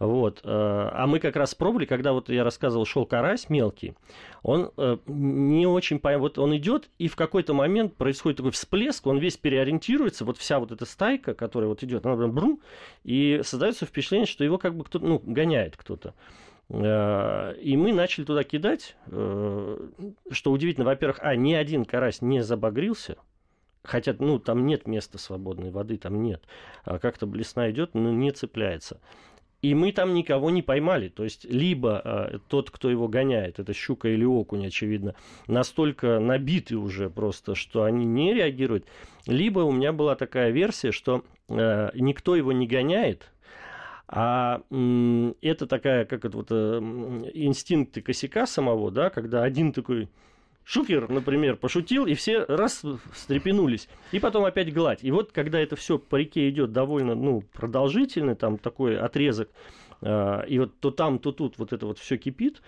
Вот. 0.00 0.40
Э, 0.42 0.48
а 0.92 1.06
мы 1.06 1.20
как 1.20 1.36
раз 1.36 1.54
пробовали, 1.54 1.84
когда 1.84 2.12
вот 2.12 2.28
я 2.28 2.42
рассказывал, 2.42 2.86
шел 2.86 3.06
карась 3.06 3.48
мелкий, 3.48 3.94
он 4.42 4.72
э, 4.76 4.96
не 5.06 5.68
очень. 5.68 6.00
Вот 6.02 6.40
он 6.40 6.56
идет, 6.56 6.90
и 6.98 7.06
в 7.06 7.14
какой-то 7.14 7.54
момент 7.54 7.94
происходит 7.94 8.38
такой 8.38 8.50
всплеск, 8.50 9.06
он 9.06 9.18
весь 9.18 9.36
переориентируется, 9.36 10.24
вот 10.24 10.38
вся 10.38 10.58
вот 10.58 10.72
эта 10.72 10.86
стайка, 10.86 11.34
которая 11.34 11.68
вот 11.68 11.84
идет, 11.84 12.04
она 12.04 12.16
прям 12.16 12.32
брум, 12.32 12.60
и 13.04 13.42
создается 13.44 13.86
впечатление, 13.86 14.26
что 14.26 14.42
его 14.42 14.58
как 14.58 14.74
бы 14.74 14.82
кто-то, 14.82 15.06
ну, 15.06 15.22
гоняет 15.24 15.76
кто-то. 15.76 16.14
Э, 16.68 17.54
и 17.60 17.76
мы 17.76 17.92
начали 17.92 18.24
туда 18.24 18.44
кидать, 18.44 18.96
э, 19.06 19.88
что 20.30 20.52
удивительно, 20.52 20.86
во-первых, 20.86 21.18
а, 21.20 21.36
ни 21.36 21.54
один 21.54 21.84
карась 21.84 22.22
не 22.22 22.42
забагрился, 22.42 23.16
хотя, 23.82 24.14
ну, 24.18 24.38
там 24.38 24.66
нет 24.66 24.86
места 24.86 25.18
свободной 25.18 25.70
воды, 25.70 25.96
там 25.96 26.22
нет, 26.22 26.42
а 26.84 26.98
как-то 26.98 27.26
блесна 27.26 27.70
идет, 27.70 27.94
но 27.94 28.10
не 28.10 28.32
цепляется. 28.32 29.00
И 29.62 29.74
мы 29.74 29.90
там 29.92 30.14
никого 30.14 30.50
не 30.50 30.62
поймали. 30.62 31.08
То 31.08 31.24
есть, 31.24 31.44
либо 31.44 32.00
э, 32.04 32.38
тот, 32.48 32.70
кто 32.70 32.90
его 32.90 33.08
гоняет, 33.08 33.58
это 33.58 33.72
щука 33.72 34.08
или 34.08 34.24
окунь, 34.24 34.66
очевидно, 34.66 35.14
настолько 35.46 36.20
набиты 36.20 36.76
уже 36.76 37.08
просто, 37.08 37.54
что 37.54 37.84
они 37.84 38.04
не 38.04 38.34
реагируют. 38.34 38.84
Либо 39.26 39.60
у 39.60 39.72
меня 39.72 39.92
была 39.92 40.14
такая 40.14 40.50
версия, 40.50 40.92
что 40.92 41.24
э, 41.48 41.90
никто 41.94 42.36
его 42.36 42.52
не 42.52 42.66
гоняет, 42.66 43.32
а 44.08 44.62
это 45.40 45.66
такая, 45.66 46.04
как 46.04 46.24
это 46.24 46.36
вот, 46.36 46.48
э, 46.50 46.78
инстинкты 47.34 48.02
косяка 48.02 48.46
самого, 48.46 48.90
да, 48.90 49.10
когда 49.10 49.42
один 49.42 49.72
такой 49.72 50.08
Шукер, 50.66 51.08
например, 51.08 51.56
пошутил, 51.56 52.06
и 52.06 52.14
все 52.14 52.44
раз 52.44 52.82
встрепенулись. 53.12 53.88
И 54.10 54.18
потом 54.18 54.44
опять 54.44 54.74
гладь. 54.74 54.98
И 55.02 55.12
вот, 55.12 55.30
когда 55.30 55.60
это 55.60 55.76
все 55.76 55.96
по 55.96 56.16
реке 56.16 56.48
идет 56.50 56.72
довольно 56.72 57.14
ну, 57.14 57.44
продолжительно, 57.52 58.34
там 58.34 58.58
такой 58.58 58.98
отрезок, 58.98 59.48
э, 60.02 60.46
и 60.48 60.58
вот 60.58 60.78
то 60.80 60.90
там, 60.90 61.20
то 61.20 61.30
тут 61.30 61.58
вот 61.58 61.72
это 61.72 61.86
вот 61.86 62.00
все 62.00 62.16
кипит, 62.16 62.62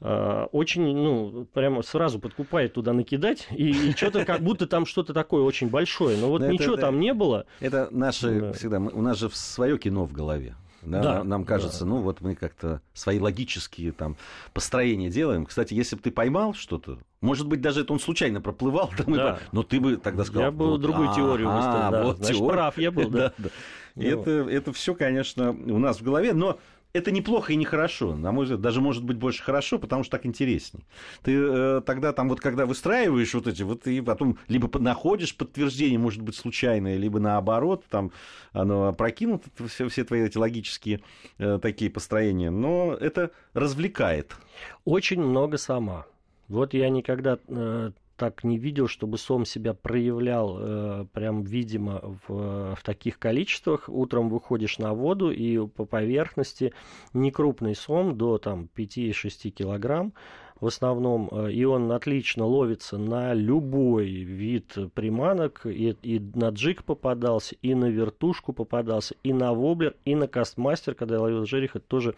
э, 0.00 0.46
очень, 0.50 0.96
ну, 0.96 1.46
прямо 1.52 1.82
сразу 1.82 2.18
подкупает 2.18 2.72
туда 2.72 2.92
накидать, 2.92 3.46
и, 3.52 3.70
и 3.70 3.92
что-то 3.92 4.24
как 4.24 4.40
будто 4.40 4.66
там 4.66 4.84
что-то 4.84 5.14
такое 5.14 5.42
очень 5.42 5.70
большое. 5.70 6.18
Но 6.18 6.28
вот 6.28 6.40
Но 6.40 6.50
ничего 6.50 6.74
это, 6.74 6.82
там 6.82 6.98
не 6.98 7.14
было. 7.14 7.46
Это 7.60 7.88
наше 7.92 8.40
да. 8.40 8.52
всегда, 8.52 8.78
у 8.78 9.00
нас 9.00 9.18
же 9.18 9.30
свое 9.30 9.78
кино 9.78 10.06
в 10.06 10.12
голове. 10.12 10.56
Да, 10.84 11.02
да, 11.02 11.24
нам 11.24 11.44
кажется, 11.44 11.80
да. 11.80 11.86
ну 11.86 11.96
вот 11.98 12.20
мы 12.20 12.34
как-то 12.34 12.80
свои 12.92 13.18
логические 13.18 13.92
там 13.92 14.16
построения 14.52 15.10
делаем. 15.10 15.46
Кстати, 15.46 15.74
если 15.74 15.96
бы 15.96 16.02
ты 16.02 16.10
поймал 16.10 16.54
что-то, 16.54 16.98
может 17.20 17.46
быть, 17.46 17.60
даже 17.60 17.80
это 17.80 17.92
он 17.92 18.00
случайно 18.00 18.40
проплывал, 18.40 18.90
там, 18.96 19.14
да. 19.14 19.38
и, 19.40 19.54
но 19.54 19.62
ты 19.62 19.80
бы 19.80 19.96
тогда 19.96 20.24
сказал... 20.24 20.42
Я 20.44 20.50
бы 20.50 20.66
вот, 20.66 20.80
другую 20.80 21.10
а, 21.10 21.14
теорию 21.14 21.50
выставил, 21.50 21.90
да. 21.90 22.02
Вот 22.02 22.18
Значит, 22.18 22.36
теория. 22.36 22.52
прав 22.52 22.78
я 22.78 22.90
был, 22.90 23.08
да. 23.10 23.18
да, 23.18 23.34
да. 23.38 23.48
Ну. 23.94 24.02
Это, 24.02 24.30
это 24.30 24.72
все, 24.72 24.94
конечно, 24.94 25.50
у 25.50 25.78
нас 25.78 26.00
в 26.00 26.02
голове, 26.02 26.32
но 26.32 26.58
это 26.94 27.10
неплохо 27.10 27.52
и 27.52 27.56
нехорошо. 27.56 28.14
На 28.14 28.30
мой 28.30 28.44
взгляд, 28.44 28.60
даже 28.60 28.80
может 28.80 29.02
быть 29.04 29.16
больше 29.16 29.42
хорошо, 29.42 29.78
потому 29.80 30.04
что 30.04 30.12
так 30.12 30.24
интересней. 30.26 30.84
Ты 31.22 31.34
э, 31.34 31.82
тогда 31.84 32.12
там 32.12 32.28
вот 32.28 32.40
когда 32.40 32.66
выстраиваешь 32.66 33.34
вот 33.34 33.48
эти, 33.48 33.62
вот 33.64 33.86
и 33.88 34.00
потом 34.00 34.38
либо 34.46 34.78
находишь 34.78 35.36
подтверждение, 35.36 35.98
может 35.98 36.22
быть, 36.22 36.36
случайное, 36.36 36.96
либо 36.96 37.18
наоборот, 37.18 37.84
там 37.90 38.12
оно 38.52 38.86
опрокинут, 38.86 39.42
все, 39.68 39.88
все 39.88 40.04
твои 40.04 40.22
эти 40.22 40.38
логические 40.38 41.00
э, 41.38 41.58
такие 41.60 41.90
построения, 41.90 42.50
но 42.50 42.94
это 42.94 43.32
развлекает. 43.54 44.36
Очень 44.84 45.20
много 45.20 45.58
сама. 45.58 46.06
Вот 46.46 46.74
я 46.74 46.88
никогда 46.90 47.38
э, 47.48 47.90
так 48.16 48.44
не 48.44 48.58
видел, 48.58 48.88
чтобы 48.88 49.18
сом 49.18 49.44
себя 49.44 49.74
проявлял 49.74 50.56
э, 50.58 51.06
прям 51.12 51.42
видимо 51.42 52.18
в, 52.26 52.74
в 52.74 52.82
таких 52.82 53.18
количествах. 53.18 53.88
Утром 53.88 54.28
выходишь 54.28 54.78
на 54.78 54.94
воду 54.94 55.30
и 55.30 55.66
по 55.66 55.84
поверхности 55.84 56.72
некрупный 57.12 57.74
сом 57.74 58.16
до 58.16 58.38
там 58.38 58.68
5-6 58.76 59.50
килограмм 59.50 60.12
в 60.60 60.66
основном, 60.66 61.28
э, 61.30 61.52
и 61.52 61.64
он 61.64 61.90
отлично 61.92 62.46
ловится 62.46 62.96
на 62.96 63.34
любой 63.34 64.08
вид 64.08 64.76
приманок, 64.94 65.66
и, 65.66 65.96
и 66.02 66.20
на 66.34 66.50
джиг 66.50 66.84
попадался, 66.84 67.56
и 67.60 67.74
на 67.74 67.86
вертушку 67.86 68.52
попадался, 68.52 69.14
и 69.22 69.32
на 69.32 69.52
воблер, 69.52 69.94
и 70.04 70.14
на 70.14 70.28
кастмастер, 70.28 70.94
когда 70.94 71.16
я 71.16 71.20
ловил 71.20 71.44
жереха, 71.44 71.80
тоже 71.80 72.14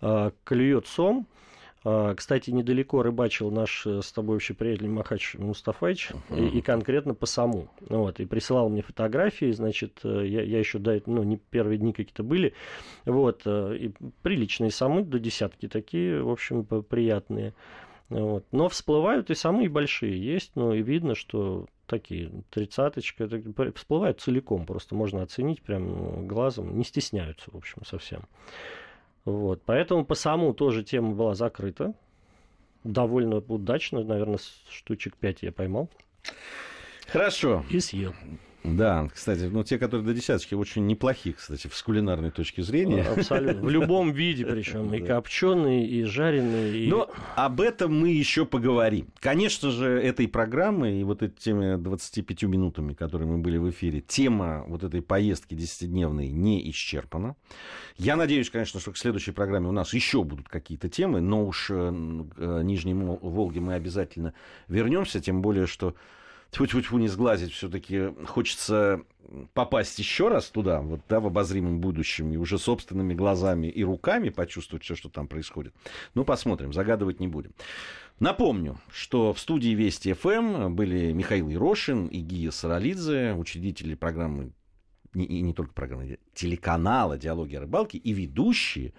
э, 0.00 0.30
клюет 0.44 0.86
сом, 0.86 1.26
кстати, 2.16 2.50
недалеко 2.50 3.02
рыбачил 3.02 3.50
наш 3.50 3.86
э, 3.86 4.00
с 4.00 4.10
тобой 4.10 4.36
общий 4.36 4.54
приятель 4.54 4.88
Махач 4.88 5.34
Мустафаевич, 5.34 6.12
uh-huh. 6.30 6.48
и, 6.48 6.58
и 6.58 6.62
конкретно 6.62 7.14
по 7.14 7.26
саму. 7.26 7.68
Вот, 7.80 8.20
и 8.20 8.24
присылал 8.24 8.70
мне 8.70 8.80
фотографии, 8.80 9.52
значит, 9.52 10.00
э, 10.02 10.26
я, 10.26 10.40
я 10.42 10.58
еще 10.58 10.78
до 10.78 10.98
ну, 11.04 11.22
не 11.22 11.36
первые 11.36 11.76
дни 11.76 11.92
какие-то 11.92 12.22
были. 12.22 12.54
Вот, 13.04 13.42
э, 13.44 13.76
и 13.76 13.92
приличные 14.22 14.70
самы, 14.70 15.04
до 15.04 15.18
десятки 15.18 15.68
такие, 15.68 16.22
в 16.22 16.30
общем, 16.30 16.64
приятные. 16.64 17.52
Вот. 18.08 18.46
Но 18.50 18.68
всплывают 18.70 19.30
и 19.30 19.34
самые 19.34 19.68
большие 19.68 20.22
есть, 20.22 20.52
ну 20.54 20.72
и 20.72 20.82
видно, 20.82 21.14
что 21.14 21.66
такие 21.86 22.30
тридцаточка 22.50 23.28
всплывают 23.74 24.20
целиком, 24.20 24.64
просто 24.64 24.94
можно 24.94 25.22
оценить 25.22 25.62
прям 25.62 26.26
глазом, 26.26 26.78
не 26.78 26.84
стесняются, 26.84 27.50
в 27.50 27.56
общем, 27.56 27.84
совсем. 27.84 28.22
Вот. 29.24 29.62
Поэтому 29.64 30.04
по 30.04 30.14
саму 30.14 30.52
тоже 30.54 30.82
тема 30.82 31.14
была 31.14 31.34
закрыта. 31.34 31.94
Довольно 32.82 33.36
удачно, 33.36 34.02
наверное, 34.02 34.38
штучек 34.68 35.16
5 35.16 35.42
я 35.42 35.52
поймал. 35.52 35.88
Хорошо. 37.08 37.64
И 37.70 37.80
съел. 37.80 38.14
Да, 38.64 39.10
кстати, 39.12 39.42
ну 39.42 39.62
те, 39.62 39.78
которые 39.78 40.06
до 40.06 40.14
десяточки, 40.14 40.54
очень 40.54 40.86
неплохие, 40.86 41.34
кстати, 41.34 41.68
с 41.70 41.82
кулинарной 41.82 42.30
точки 42.30 42.62
зрения. 42.62 43.02
Абсолютно. 43.02 43.60
В 43.60 43.68
любом 43.68 44.10
виде 44.12 44.46
причем. 44.46 44.92
И 44.94 45.00
копченые, 45.00 45.86
и 45.86 46.02
жареные. 46.04 46.86
И... 46.86 46.88
Но 46.88 47.10
об 47.36 47.60
этом 47.60 48.00
мы 48.00 48.08
еще 48.08 48.46
поговорим. 48.46 49.08
Конечно 49.20 49.70
же, 49.70 50.00
этой 50.00 50.28
программы 50.28 50.98
и 50.98 51.04
вот 51.04 51.22
этими 51.22 51.76
25 51.76 52.44
минутами, 52.44 52.94
которые 52.94 53.28
мы 53.28 53.36
были 53.36 53.58
в 53.58 53.68
эфире, 53.68 54.00
тема 54.00 54.64
вот 54.66 54.82
этой 54.82 55.02
поездки 55.02 55.52
10-дневной 55.52 56.28
не 56.28 56.70
исчерпана. 56.70 57.36
Я 57.98 58.16
надеюсь, 58.16 58.48
конечно, 58.48 58.80
что 58.80 58.92
к 58.92 58.96
следующей 58.96 59.32
программе 59.32 59.68
у 59.68 59.72
нас 59.72 59.92
еще 59.92 60.24
будут 60.24 60.48
какие-то 60.48 60.88
темы, 60.88 61.20
но 61.20 61.44
уж 61.44 61.68
э, 61.70 61.74
к 62.34 62.62
Нижней 62.62 62.94
Волге 62.94 63.60
мы 63.60 63.74
обязательно 63.74 64.32
вернемся, 64.68 65.20
тем 65.20 65.42
более, 65.42 65.66
что 65.66 65.94
тьфу-тьфу-тьфу 66.54 66.98
не 66.98 67.08
сглазить, 67.08 67.52
все-таки 67.52 68.10
хочется 68.26 69.02
попасть 69.52 69.98
еще 69.98 70.28
раз 70.28 70.48
туда, 70.50 70.80
вот, 70.80 71.00
да, 71.08 71.20
в 71.20 71.26
обозримом 71.26 71.80
будущем, 71.80 72.32
и 72.32 72.36
уже 72.36 72.58
собственными 72.58 73.14
глазами 73.14 73.66
и 73.66 73.82
руками 73.82 74.28
почувствовать 74.28 74.84
все, 74.84 74.94
что 74.94 75.08
там 75.08 75.28
происходит. 75.28 75.74
Ну, 76.14 76.24
посмотрим, 76.24 76.72
загадывать 76.72 77.20
не 77.20 77.28
будем. 77.28 77.52
Напомню, 78.20 78.78
что 78.92 79.32
в 79.32 79.40
студии 79.40 79.70
Вести 79.70 80.12
ФМ 80.12 80.74
были 80.74 81.12
Михаил 81.12 81.48
Ерошин 81.48 82.06
и 82.06 82.20
Гия 82.20 82.50
Саралидзе, 82.50 83.34
учредители 83.34 83.94
программы 83.94 84.52
и 85.14 85.42
не 85.42 85.54
только 85.54 85.72
программы, 85.72 86.18
телеканала 86.34 87.16
«Диалоги 87.16 87.54
о 87.54 87.60
рыбалке» 87.60 87.98
и 87.98 88.12
ведущие 88.12 88.92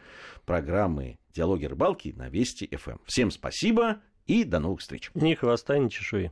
программы 0.46 1.20
«Диалоги 1.34 1.66
о 1.66 1.70
рыбалке» 1.70 2.14
на 2.16 2.30
Вести 2.30 2.70
ФМ. 2.74 2.98
Всем 3.06 3.32
спасибо 3.32 4.02
и 4.26 4.44
до 4.44 4.60
новых 4.60 4.80
встреч. 4.80 5.12
Ни 5.14 5.34
хвоста, 5.34 5.78
ни 5.78 5.90
чешуи. 5.90 6.32